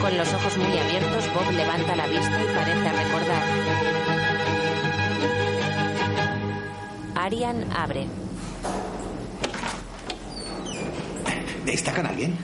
[0.00, 3.42] Con los ojos muy abiertos, Bob levanta la vista y parece recordar.
[7.14, 8.06] Arian abre.
[11.66, 12.36] ¿Está con alguien?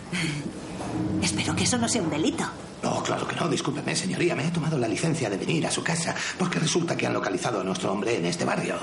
[1.23, 2.45] Espero que eso no sea un delito.
[2.83, 3.49] No, claro que no.
[3.49, 4.35] Discúlpeme, señoría.
[4.35, 7.61] Me he tomado la licencia de venir a su casa porque resulta que han localizado
[7.61, 8.77] a nuestro hombre en este barrio.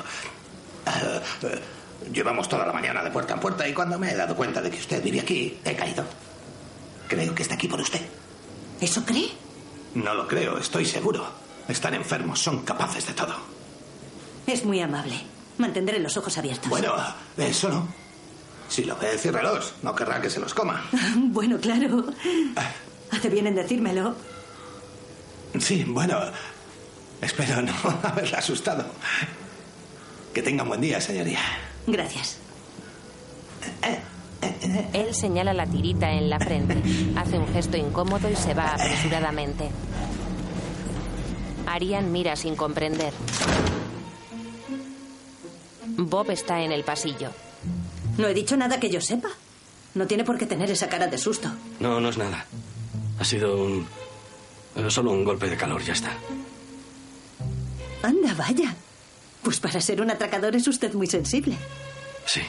[0.87, 1.61] Eh, eh,
[2.13, 4.69] llevamos toda la mañana de puerta en puerta y cuando me he dado cuenta de
[4.71, 6.05] que usted vive aquí, he caído.
[7.07, 8.01] Creo que está aquí por usted.
[8.79, 9.29] ¿Eso cree?
[9.95, 11.25] No lo creo, estoy seguro.
[11.67, 13.35] Están enfermos, son capaces de todo.
[14.47, 15.15] Es muy amable.
[15.57, 16.69] Mantendré los ojos abiertos.
[16.69, 16.93] Bueno,
[17.37, 17.87] eso no.
[18.69, 19.73] Si lo ve, ciérralos.
[19.81, 20.85] No querrá que se los coma.
[21.15, 22.05] bueno, claro.
[23.11, 24.15] Hace bien en decírmelo.
[25.59, 26.19] Sí, bueno.
[27.21, 28.85] Espero no haberla asustado.
[30.33, 31.39] Que tenga un buen día, señoría.
[31.87, 32.37] Gracias.
[34.93, 36.81] Él señala la tirita en la frente,
[37.17, 39.69] hace un gesto incómodo y se va apresuradamente.
[41.67, 43.13] Arian mira sin comprender.
[45.97, 47.31] Bob está en el pasillo.
[48.19, 49.29] No he dicho nada que yo sepa.
[49.95, 51.49] No tiene por qué tener esa cara de susto.
[51.79, 52.45] No, no es nada.
[53.19, 53.87] Ha sido un...
[54.75, 56.11] eh, Solo un golpe de calor, ya está.
[58.03, 58.75] Anda, vaya.
[59.41, 61.57] Pues para ser un atracador es usted muy sensible.
[62.25, 62.41] Sí,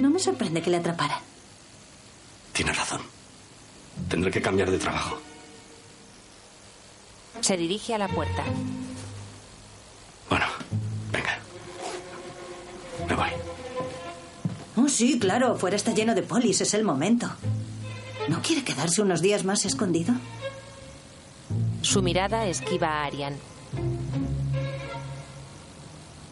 [0.00, 1.20] No me sorprende que le atrapara.
[2.52, 3.02] tiene razón.
[4.08, 5.20] Tendré que cambiar de trabajo.
[7.40, 8.44] Se dirige a la puerta.
[10.30, 10.38] Me
[14.80, 15.56] Oh, sí, claro.
[15.56, 16.60] Fuera está lleno de polis.
[16.60, 17.28] Es el momento.
[18.28, 20.14] ¿No quiere quedarse unos días más escondido?
[21.82, 23.36] Su mirada esquiva a Arian.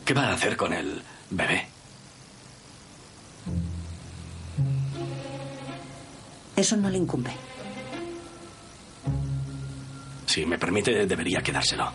[0.05, 1.67] ¿Qué va a hacer con el bebé?
[6.55, 7.33] Eso no le incumbe.
[10.27, 11.91] Si me permite, debería quedárselo.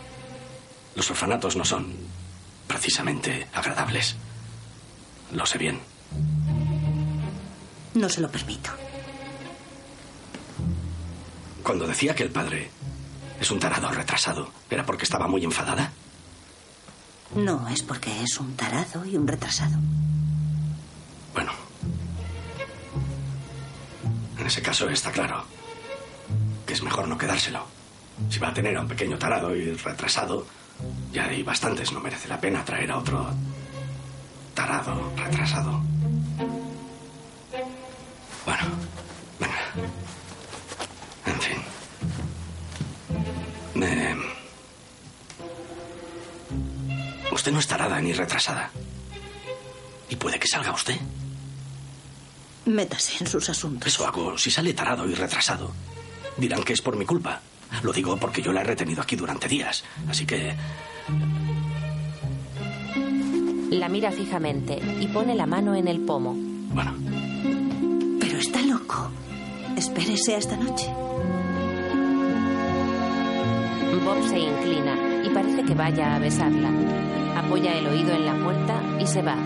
[0.96, 1.94] Los orfanatos no son
[2.66, 4.16] precisamente agradables.
[5.32, 5.80] Lo sé bien.
[7.94, 8.70] No se lo permito.
[11.62, 12.70] Cuando decía que el padre
[13.40, 15.92] es un tarado retrasado, ¿era porque estaba muy enfadada?
[17.34, 19.76] No, es porque es un tarado y un retrasado.
[24.42, 25.44] En ese caso está claro
[26.66, 27.64] que es mejor no quedárselo.
[28.28, 30.44] Si va a tener a un pequeño tarado y retrasado,
[31.12, 31.92] ya hay bastantes.
[31.92, 33.30] No merece la pena traer a otro
[34.52, 35.80] tarado retrasado.
[38.44, 38.62] Bueno,
[39.38, 39.62] venga.
[41.26, 41.56] En fin.
[43.74, 44.16] Me...
[47.32, 48.70] Usted no es tarada ni retrasada.
[50.08, 50.96] Y puede que salga usted.
[52.66, 53.92] Métase en sus asuntos.
[53.92, 54.36] Eso hago.
[54.38, 55.72] Si sale tarado y retrasado,
[56.36, 57.40] dirán que es por mi culpa.
[57.82, 59.84] Lo digo porque yo la he retenido aquí durante días.
[60.08, 60.54] Así que...
[63.70, 66.36] La mira fijamente y pone la mano en el pomo.
[66.74, 66.92] Pero
[68.42, 69.08] está loco.
[69.76, 70.90] Espérese hasta noche.
[74.04, 74.96] Bob se inclina.
[75.24, 76.70] y parece que vaya a besarla.
[77.36, 79.36] Apoya el oído en la puerta y se va.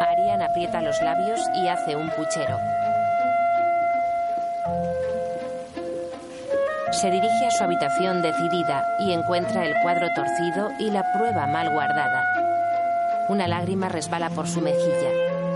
[0.00, 2.58] Arian aprieta los labios y hace un puchero.
[7.00, 11.70] Se dirige a su habitación decidida y encuentra el cuadro torcido y la prueba mal
[11.70, 12.24] guardada.
[13.28, 15.10] Una lágrima resbala por su mejilla.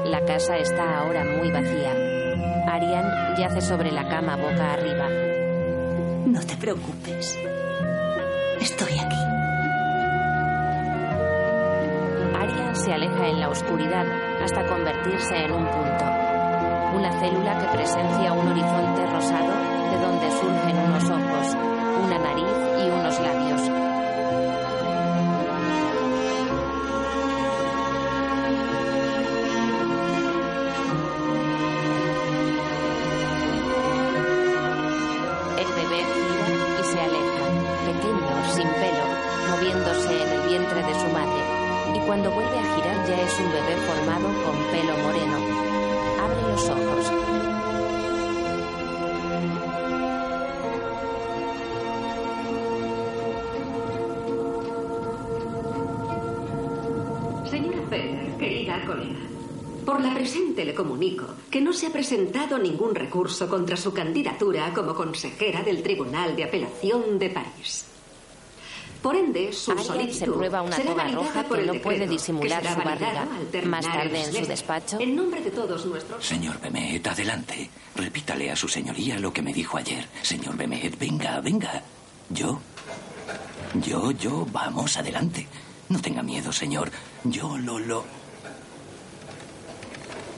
[0.05, 1.91] La casa está ahora muy vacía.
[2.69, 5.09] Arian yace sobre la cama boca arriba.
[6.27, 7.37] No te preocupes.
[8.61, 9.23] Estoy aquí.
[12.39, 14.07] Arian se aleja en la oscuridad
[14.45, 16.05] hasta convertirse en un punto.
[16.95, 21.22] Una célula que presencia un horizonte rosado de donde surgen unos ojos,
[61.73, 67.19] no se ha presentado ningún recurso contra su candidatura como consejera del Tribunal de Apelación
[67.19, 67.87] de París.
[69.01, 72.77] Por ende, su solicitud se prueba una será roja por que no puede disimular su
[72.77, 73.27] barriga.
[73.65, 75.01] Más tarde en su despacho.
[75.01, 77.71] En nombre de todos nuestros Señor Bemet, adelante.
[77.97, 80.07] Repítale a su señoría lo que me dijo ayer.
[80.21, 81.83] Señor Bemet, venga, venga.
[82.29, 82.61] Yo.
[83.83, 85.49] Yo, yo, vamos, adelante.
[85.89, 86.91] No tenga miedo, señor.
[87.25, 88.22] Yo lo, lo.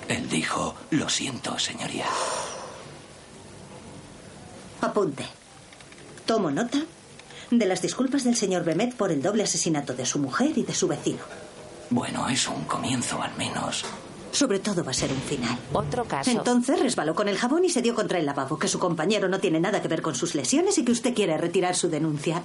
[0.08, 2.06] Él dijo, lo siento, señoría.
[4.80, 5.24] Apunte.
[6.26, 6.82] Tomo nota
[7.50, 10.74] de las disculpas del señor Bemet por el doble asesinato de su mujer y de
[10.74, 11.20] su vecino.
[11.90, 13.84] Bueno, es un comienzo al menos.
[14.32, 15.56] Sobre todo va a ser un final.
[15.72, 16.30] Otro caso.
[16.30, 19.38] Entonces resbaló con el jabón y se dio contra el lavabo, que su compañero no
[19.38, 22.42] tiene nada que ver con sus lesiones y que usted quiere retirar su denuncia.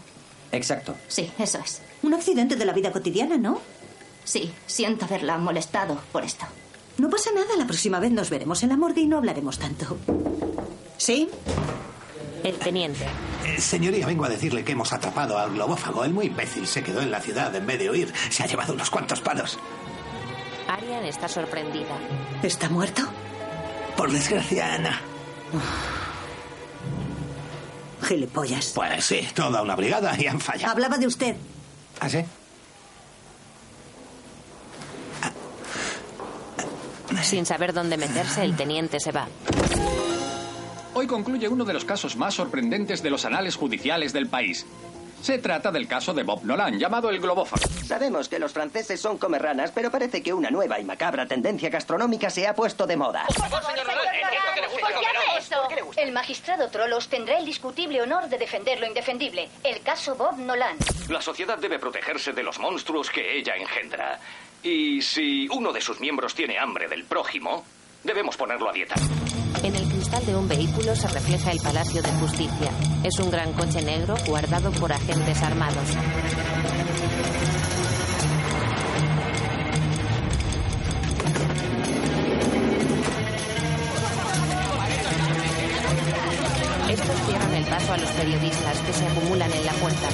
[0.51, 0.95] Exacto.
[1.07, 1.81] Sí, eso es.
[2.03, 3.59] Un accidente de la vida cotidiana, ¿no?
[4.23, 6.45] Sí, siento haberla molestado por esto.
[6.99, 9.97] No pasa nada, la próxima vez nos veremos en la morgue y no hablaremos tanto.
[10.97, 11.29] ¿Sí?
[12.43, 13.05] El teniente.
[13.45, 16.03] Eh, Señoría, vengo a decirle que hemos atrapado al globófago.
[16.03, 18.13] El muy imbécil se quedó en la ciudad en vez de huir.
[18.29, 19.57] Se ha llevado unos cuantos palos.
[20.67, 21.97] Arian está sorprendida.
[22.43, 23.01] ¿Está muerto?
[23.95, 25.01] Por desgracia, Ana.
[28.03, 28.71] Gilipollas.
[28.75, 30.71] Pues sí, toda una brigada y han fallado.
[30.71, 31.35] Hablaba de usted.
[31.99, 32.19] ¿Ah, sí?
[37.23, 39.27] Sin saber dónde meterse, el teniente se va.
[40.93, 44.65] Hoy concluye uno de los casos más sorprendentes de los anales judiciales del país.
[45.21, 47.63] Se trata del caso de Bob Nolan, llamado el globófago.
[47.85, 52.29] Sabemos que los franceses son comerranas, pero parece que una nueva y macabra tendencia gastronómica
[52.29, 53.25] se ha puesto de moda.
[53.27, 53.37] ¿Por
[54.93, 55.57] qué hace eso?
[55.97, 59.49] El magistrado Trolos tendrá el discutible honor de defender lo indefendible.
[59.63, 60.77] El caso Bob Nolan.
[61.09, 64.19] La sociedad debe protegerse de los monstruos que ella engendra.
[64.63, 67.63] Y si uno de sus miembros tiene hambre del prójimo,
[68.03, 68.95] debemos ponerlo a dieta.
[69.63, 72.71] En el cristal de un vehículo se refleja el Palacio de Justicia.
[73.03, 75.89] Es un gran coche negro guardado por agentes armados.
[86.89, 90.09] Estos cierran el paso a los periodistas que se acumulan en la puerta.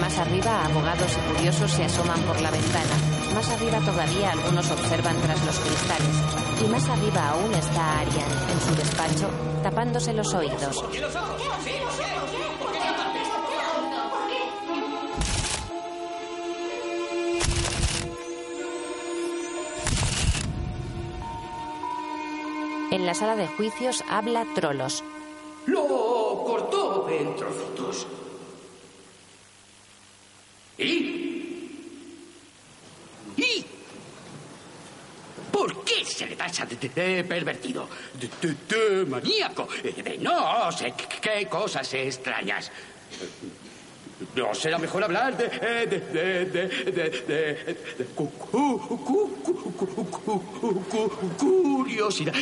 [0.00, 3.15] Más arriba, abogados y curiosos se asoman por la ventana.
[3.36, 6.16] Más arriba todavía algunos observan tras los cristales.
[6.64, 9.28] Y más arriba aún está Arian, en su despacho,
[9.62, 10.82] tapándose los oídos.
[22.90, 25.04] En la sala de juicios habla Trolos.
[25.66, 25.86] Lo
[26.46, 28.06] cortó en trocitos.
[30.78, 31.35] ¿Y?
[33.36, 33.64] ¿Y?
[35.52, 37.88] ¿Por qué se le tacha de, de- de pervertido?
[38.20, 39.68] De, de- maníaco.
[39.84, 42.70] eh, no sé qué, cosas extrañas.
[44.34, 45.44] ¿No será mejor hablar de...
[45.46, 46.00] eh, de...
[46.00, 46.44] de...
[46.46, 46.68] de...
[46.68, 47.10] de...
[47.26, 52.34] de- de cu- cu- cu- cu- cu- cu- cu- curiosidad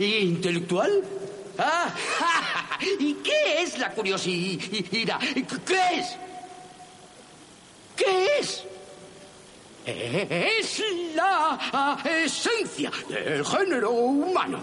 [0.00, 1.02] intelectual?
[1.58, 1.94] Ah,
[2.98, 5.20] ¿Y qué es la curiosidad?
[5.66, 6.16] ¿Qué es?
[7.96, 8.64] ¿Qué es?
[9.84, 10.82] Es
[11.14, 14.58] la esencia del género humano.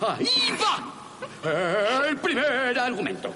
[0.00, 0.28] Ahí
[0.60, 2.08] va.
[2.08, 3.30] El primer argumento.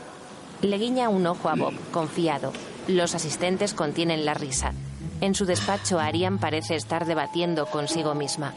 [0.62, 2.52] Le guiña un ojo a Bob, confiado.
[2.88, 4.72] Los asistentes contienen la risa.
[5.20, 8.54] En su despacho, Arian parece estar debatiendo consigo misma.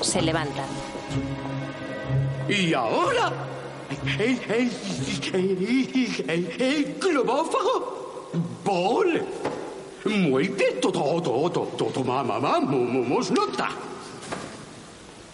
[0.00, 0.64] Se levanta.
[2.48, 3.32] Y ahora,
[4.18, 4.70] el, el,
[6.28, 8.30] el, el, globófago.
[8.64, 9.22] Bol.
[10.04, 13.68] Muerte todo, todo, todo, todo, mamá, mamá, nota.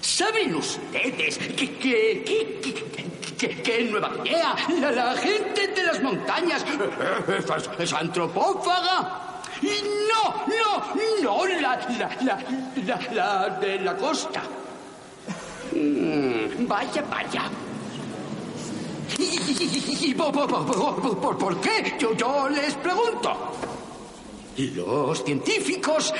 [0.00, 2.22] ¿Saben ustedes que, que,
[3.38, 9.28] que, que, en Nueva Guinea la, la gente de las montañas eh, es, es antropófaga?
[9.62, 12.38] No, no, no la, la, la,
[12.84, 14.42] la, la de la costa.
[15.72, 17.42] Mm, vaya, vaya.
[19.16, 21.96] ¿Y, y, por, qué?
[21.98, 23.54] Yo, yo les pregunto.
[24.56, 26.12] Los científicos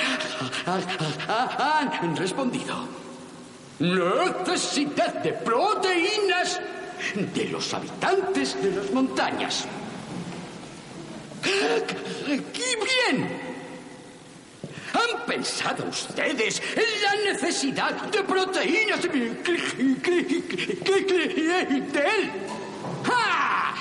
[0.65, 2.75] han respondido.
[3.79, 6.59] Necesidad de proteínas
[7.15, 9.65] de los habitantes de las montañas.
[11.41, 12.77] ¡Qué
[13.11, 13.49] bien!
[14.93, 19.09] ¿Han pensado ustedes en la necesidad de proteínas de
[22.17, 22.31] él?
[23.03, 23.73] ¡Ja!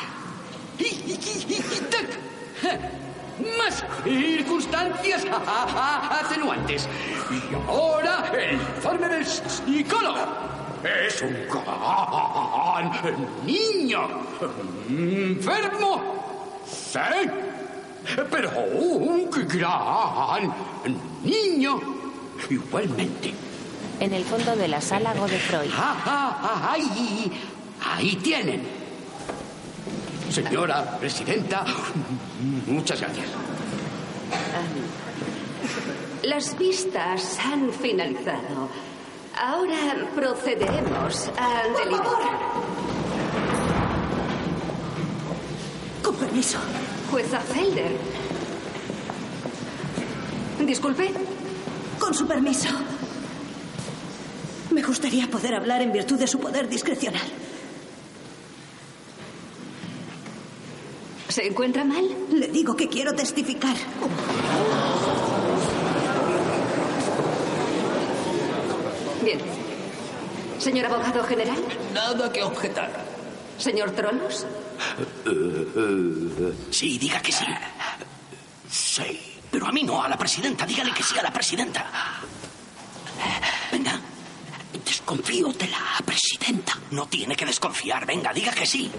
[3.58, 5.24] Más circunstancias
[6.10, 6.88] atenuantes.
[7.30, 10.18] Y ahora el informe del psicólogo.
[10.84, 14.08] Es un gran niño.
[14.88, 16.02] Enfermo.
[16.66, 16.98] Sí.
[18.30, 20.54] Pero un gran
[21.22, 21.80] niño.
[22.50, 23.34] Igualmente.
[24.00, 25.68] En el fondo de la sala, Godefroy.
[25.76, 27.32] Ahí,
[27.84, 28.77] ahí tienen.
[30.30, 31.64] Señora presidenta,
[32.66, 33.26] muchas gracias.
[36.22, 38.68] Las vistas han finalizado.
[39.40, 42.38] Ahora procederemos a deliberar.
[46.02, 46.58] Con permiso.
[47.10, 47.92] Jueza Felder.
[50.66, 51.12] Disculpe.
[51.98, 52.68] Con su permiso.
[54.70, 57.26] Me gustaría poder hablar en virtud de su poder discrecional.
[61.38, 62.04] ¿Se encuentra mal?
[62.32, 63.76] Le digo que quiero testificar.
[69.22, 69.38] Bien.
[70.58, 71.58] Señor abogado general.
[71.94, 72.90] Nada que objetar.
[73.56, 74.46] Señor Tronos.
[76.72, 77.46] Sí, diga que sí.
[78.68, 79.38] Sí.
[79.48, 80.66] Pero a mí no, a la presidenta.
[80.66, 82.17] Dígale que sí a la presidenta.
[85.08, 86.78] Desconfío de la presidenta.
[86.90, 88.04] No tiene que desconfiar.
[88.04, 88.90] Venga, diga que sí.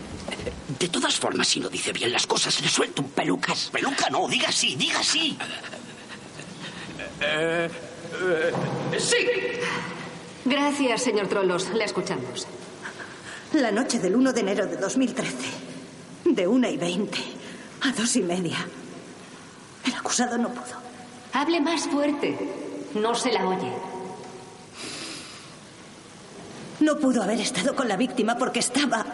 [0.80, 3.70] De todas formas, si no dice bien las cosas, le suelto un pelucas.
[3.72, 5.38] Peluca no, diga sí, diga sí.
[7.22, 7.70] Eh,
[8.24, 8.52] eh,
[8.98, 9.18] sí.
[10.46, 11.70] Gracias, señor Trolos.
[11.76, 12.48] Le escuchamos.
[13.54, 15.36] La noche del 1 de enero de 2013,
[16.26, 17.20] de una y veinte
[17.82, 18.58] a dos y media,
[19.86, 20.82] el acusado no pudo.
[21.34, 22.36] Hable más fuerte.
[22.96, 23.89] No se la oye.
[26.80, 29.06] No pudo haber estado con la víctima porque estaba...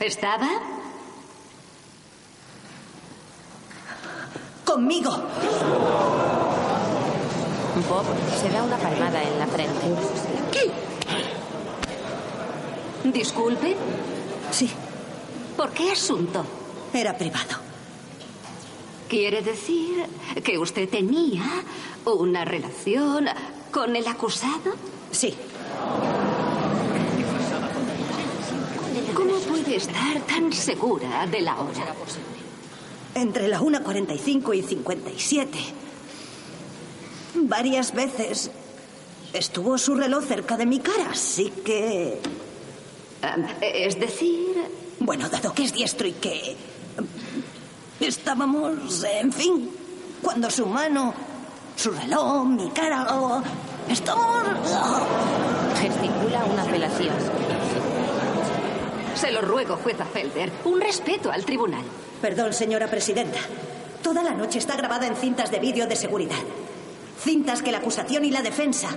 [0.00, 0.48] ¿Estaba?
[4.64, 5.10] Conmigo.
[7.88, 8.04] Bob
[8.40, 9.86] se da una palmada en la frente.
[10.52, 10.70] ¿Qué?
[13.10, 13.76] Disculpe.
[14.50, 14.70] Sí.
[15.56, 16.44] ¿Por qué asunto?
[16.92, 17.56] Era privado.
[19.08, 20.06] ¿Quiere decir
[20.44, 21.44] que usted tenía
[22.04, 23.26] una relación
[23.72, 24.74] con el acusado?
[25.10, 25.34] Sí.
[29.18, 31.92] ¿Cómo puede estar tan segura de la hora?
[33.16, 35.58] Entre la 1.45 y 57.
[37.34, 38.48] Varias veces
[39.32, 42.20] estuvo su reloj cerca de mi cara, así que...
[43.24, 44.54] Um, es decir...
[45.00, 46.56] Bueno, dado que es diestro y que...
[47.98, 49.68] Estábamos, en fin,
[50.22, 51.12] cuando su mano,
[51.74, 53.04] su reloj, mi cara...
[53.10, 53.42] Oh,
[53.88, 54.44] estamos...
[55.76, 57.77] Gesticula una apelación.
[59.18, 60.52] Se lo ruego, jueza Felder.
[60.64, 61.82] Un respeto al tribunal.
[62.22, 63.40] Perdón, señora presidenta.
[64.00, 66.38] Toda la noche está grabada en cintas de vídeo de seguridad.
[67.20, 68.90] Cintas que la acusación y la defensa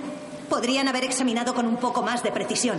[0.48, 2.78] podrían haber examinado con un poco más de precisión,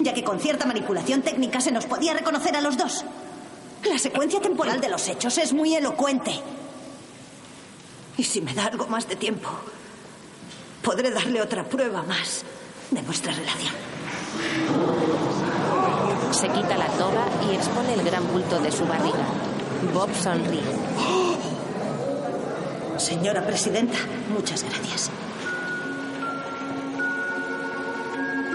[0.00, 3.04] ya que con cierta manipulación técnica se nos podía reconocer a los dos.
[3.84, 6.32] La secuencia temporal de los hechos es muy elocuente.
[8.16, 9.50] Y si me da algo más de tiempo,
[10.82, 12.44] podré darle otra prueba más
[12.90, 13.74] de nuestra relación.
[16.38, 19.26] Se quita la toga y expone el gran bulto de su barriga.
[19.92, 20.62] Bob sonríe.
[22.96, 23.98] Señora presidenta,
[24.32, 25.10] muchas gracias.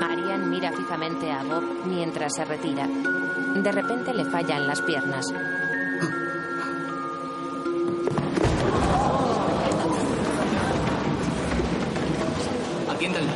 [0.02, 2.88] Arian mira fijamente a Bob mientras se retira.
[2.88, 5.26] De repente le fallan las piernas.
[12.90, 13.34] Atiéndanla.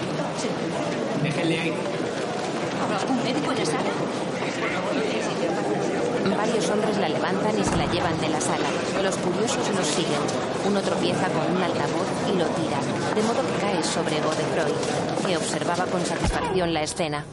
[1.21, 1.73] Déjenle ahí.
[3.09, 4.06] ¿Un médico en la sala?
[6.77, 8.67] Hombres la levantan y se la llevan de la sala.
[9.01, 10.19] Los curiosos los siguen.
[10.67, 12.77] Uno tropieza con un altavoz y lo tira,
[13.15, 14.73] de modo que cae sobre Godefroy,
[15.25, 17.25] que observaba con satisfacción la escena.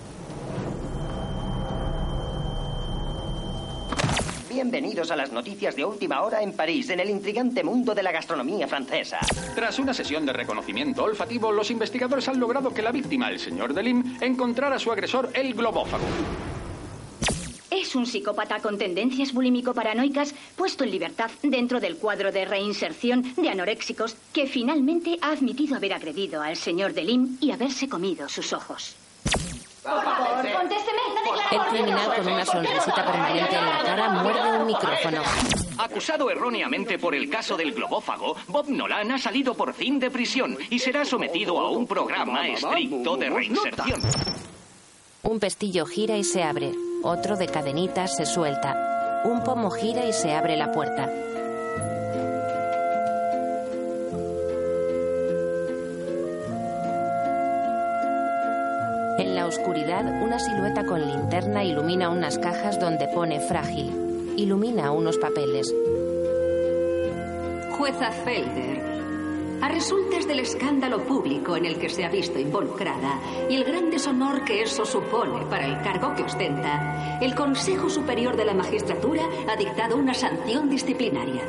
[4.48, 8.12] Bienvenidos a las noticias de última hora en París, en el intrigante mundo de la
[8.12, 9.18] gastronomía francesa.
[9.54, 13.74] Tras una sesión de reconocimiento olfativo, los investigadores han logrado que la víctima, el señor
[13.74, 16.04] Delim, encontrara a su agresor, el globófago.
[17.74, 23.50] Es un psicópata con tendencias bulímico-paranoicas puesto en libertad dentro del cuadro de reinserción de
[23.50, 28.94] anoréxicos que finalmente ha admitido haber agredido al señor Delim y haberse comido sus ojos.
[29.82, 31.00] Por favor, contésteme.
[31.50, 35.22] El criminal con una sonrisita permanente en la cara muerde un micrófono.
[35.78, 40.56] Acusado erróneamente por el caso del globófago, Bob Nolan ha salido por fin de prisión
[40.70, 44.00] y será sometido a un programa estricto de reinserción.
[45.24, 46.72] Un pestillo gira y se abre.
[47.02, 49.22] Otro de cadenitas se suelta.
[49.24, 51.10] Un pomo gira y se abre la puerta.
[59.18, 64.34] En la oscuridad, una silueta con linterna ilumina unas cajas donde pone frágil.
[64.36, 65.74] Ilumina unos papeles.
[67.78, 68.93] Jueza Felder,
[69.60, 73.90] a resultas del escándalo público en el que se ha visto involucrada y el gran
[73.90, 79.22] deshonor que eso supone para el cargo que ostenta, el Consejo Superior de la Magistratura
[79.48, 81.42] ha dictado una sanción disciplinaria.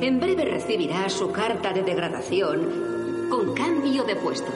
[0.00, 4.50] En breve recibirá su carta de degradación con cambio de puesto.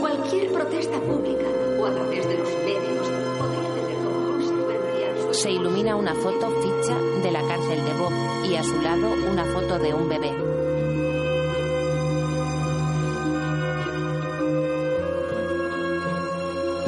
[0.00, 1.46] Cualquier protesta pública
[1.78, 3.08] o a través de los medios
[3.38, 8.12] podría tener como consecuencia Se ilumina una foto ficha de la cárcel de Bob
[8.44, 10.41] y a su lado una foto de un bebé.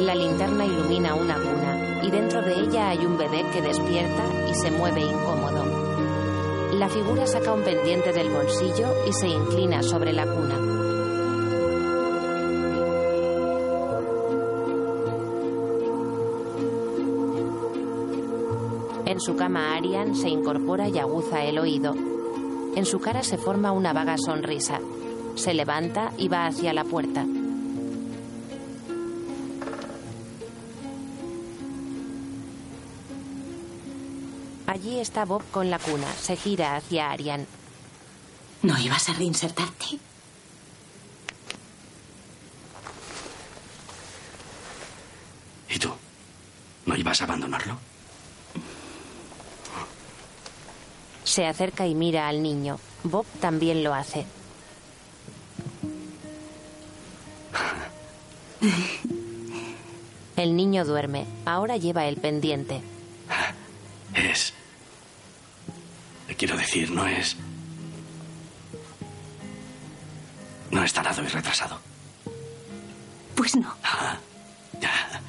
[0.04, 4.54] La linterna ilumina una cuna y dentro de ella hay un bebé que despierta y
[4.54, 5.64] se mueve incómodo.
[6.74, 10.56] La figura saca un pendiente del bolsillo y se inclina sobre la cuna.
[19.06, 21.94] En su cama Arian se incorpora y aguza el oído.
[22.76, 24.80] En su cara se forma una vaga sonrisa.
[25.34, 27.24] Se levanta y va hacia la puerta.
[34.84, 36.12] Allí está Bob con la cuna.
[36.12, 37.46] Se gira hacia Arian.
[38.60, 39.98] ¿No ibas a reinsertarte?
[45.70, 45.88] ¿Y tú?
[46.84, 47.78] ¿No ibas a abandonarlo?
[51.24, 52.78] Se acerca y mira al niño.
[53.04, 54.26] Bob también lo hace.
[60.36, 61.26] El niño duerme.
[61.46, 62.82] Ahora lleva el pendiente.
[66.36, 67.36] Quiero decir, no es...
[70.70, 71.78] No es tarado y retrasado.
[73.34, 73.74] Pues no.
[73.82, 74.18] Ah,
[74.80, 75.20] ya.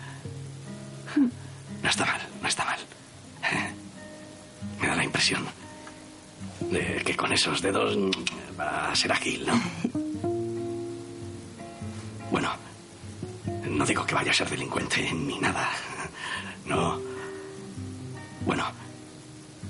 [1.84, 2.80] No está mal, no está mal.
[4.80, 5.46] Me da la impresión
[6.62, 7.96] de que con esos dedos
[8.60, 9.62] va a ser ágil, ¿no?
[12.32, 12.52] Bueno,
[13.70, 15.70] no digo que vaya a ser delincuente ni nada.
[16.66, 17.00] No.
[18.46, 18.66] Bueno,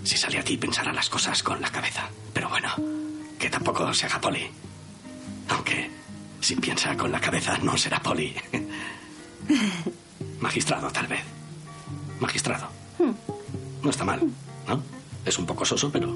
[0.06, 2.08] si sale aquí pensará las cosas con la cabeza.
[2.34, 2.70] Pero bueno,
[3.40, 4.48] que tampoco se haga poli.
[5.50, 5.90] Aunque
[6.40, 8.34] si piensa con la cabeza no será poli.
[10.40, 11.24] Magistrado, tal vez.
[12.20, 12.68] Magistrado.
[13.82, 14.22] No está mal,
[14.68, 14.82] ¿no?
[15.26, 16.16] Es un poco soso, pero...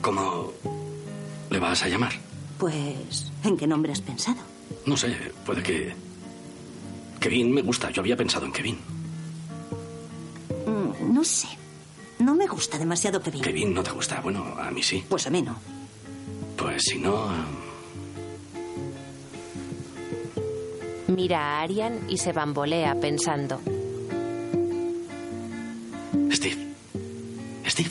[0.00, 0.52] ¿Cómo
[1.50, 2.12] le vas a llamar?
[2.58, 4.40] Pues, ¿en qué nombre has pensado?
[4.86, 5.94] No sé, puede que...
[7.20, 7.90] Kevin me gusta.
[7.90, 8.78] Yo había pensado en Kevin.
[11.12, 11.48] No sé.
[12.18, 13.42] No me gusta demasiado Kevin.
[13.42, 14.20] Kevin no te gusta.
[14.22, 15.04] Bueno, a mí sí.
[15.06, 15.56] Pues a mí no.
[16.56, 17.28] Pues si no...
[21.08, 23.60] Mira a Arian y se bambolea pensando.
[26.30, 26.66] Steve.
[27.66, 27.90] Steve.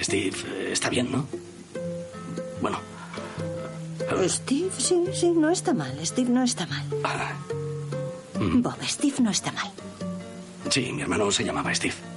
[0.00, 1.26] Steve, eh, está bien, ¿no?
[2.60, 2.78] Bueno.
[4.28, 5.98] Steve, sí, sí, no está mal.
[6.06, 6.84] Steve no está mal.
[7.02, 7.32] Ah,
[8.38, 9.72] mm, Bob, Steve no está mal.
[10.70, 12.11] sí, mi hermano se llamaba Steve.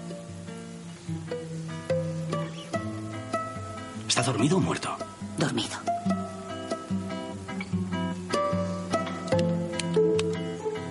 [4.25, 4.89] Dormido o muerto?
[5.37, 5.77] Dormido.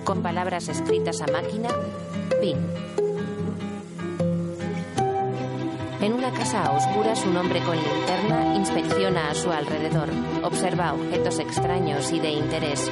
[0.05, 1.69] Con palabras escritas a máquina,
[2.39, 2.57] fin.
[5.99, 10.09] En una casa a oscuras, un hombre con linterna inspecciona a su alrededor.
[10.43, 12.89] Observa objetos extraños y de interés.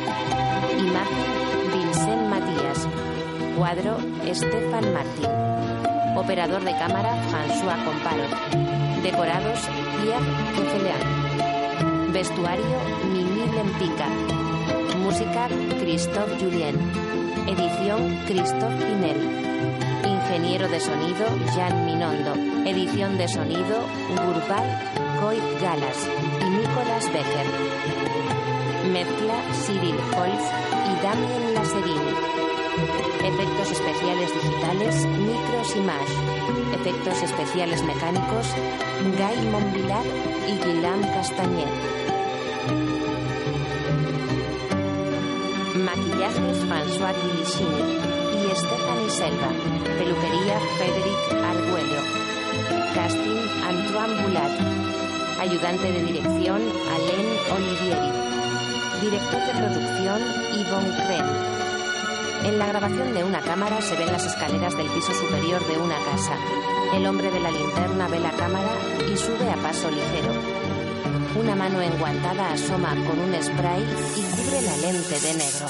[0.78, 2.88] Imagen Vincent Matías.
[3.56, 6.18] Cuadro Estefan Martín.
[6.18, 9.04] Operador de cámara François Comparot.
[9.04, 9.70] Decorados
[12.12, 12.78] Vestuario
[13.12, 14.08] Mimi Lempica.
[14.98, 15.48] Música
[15.80, 16.76] Christophe Julien.
[17.48, 19.18] Edición Christophe Pinel.
[20.06, 21.26] Ingeniero de sonido
[21.56, 22.34] Jan Minondo.
[22.70, 24.78] Edición de sonido Gurbal
[25.22, 26.10] Coy Galas
[26.42, 27.48] y Nicolas Becker.
[28.92, 30.44] Mezcla Cyril Holz
[30.92, 32.53] y Damien Lasserini.
[33.26, 36.76] Efectos especiales digitales Micros Image.
[36.76, 38.48] Efectos especiales mecánicos
[39.18, 40.04] Guy Monvilar
[40.46, 41.70] y Guillaume Castagnet.
[45.76, 47.84] Maquillajes François Guilichini
[48.36, 49.50] y Stephanie Selva.
[49.98, 52.02] Peluquería Frederic Arguello.
[52.94, 54.52] Casting Antoine Boulat.
[55.40, 58.12] Ayudante de dirección Alain Olivieri.
[59.02, 60.22] Director de producción
[60.60, 61.53] Yvonne Creme.
[62.44, 65.96] En la grabación de una cámara se ven las escaleras del piso superior de una
[66.04, 66.38] casa.
[66.94, 68.70] El hombre de la linterna ve la cámara
[69.12, 70.34] y sube a paso ligero.
[71.40, 75.68] Una mano enguantada asoma con un spray y cubre la lente de negro.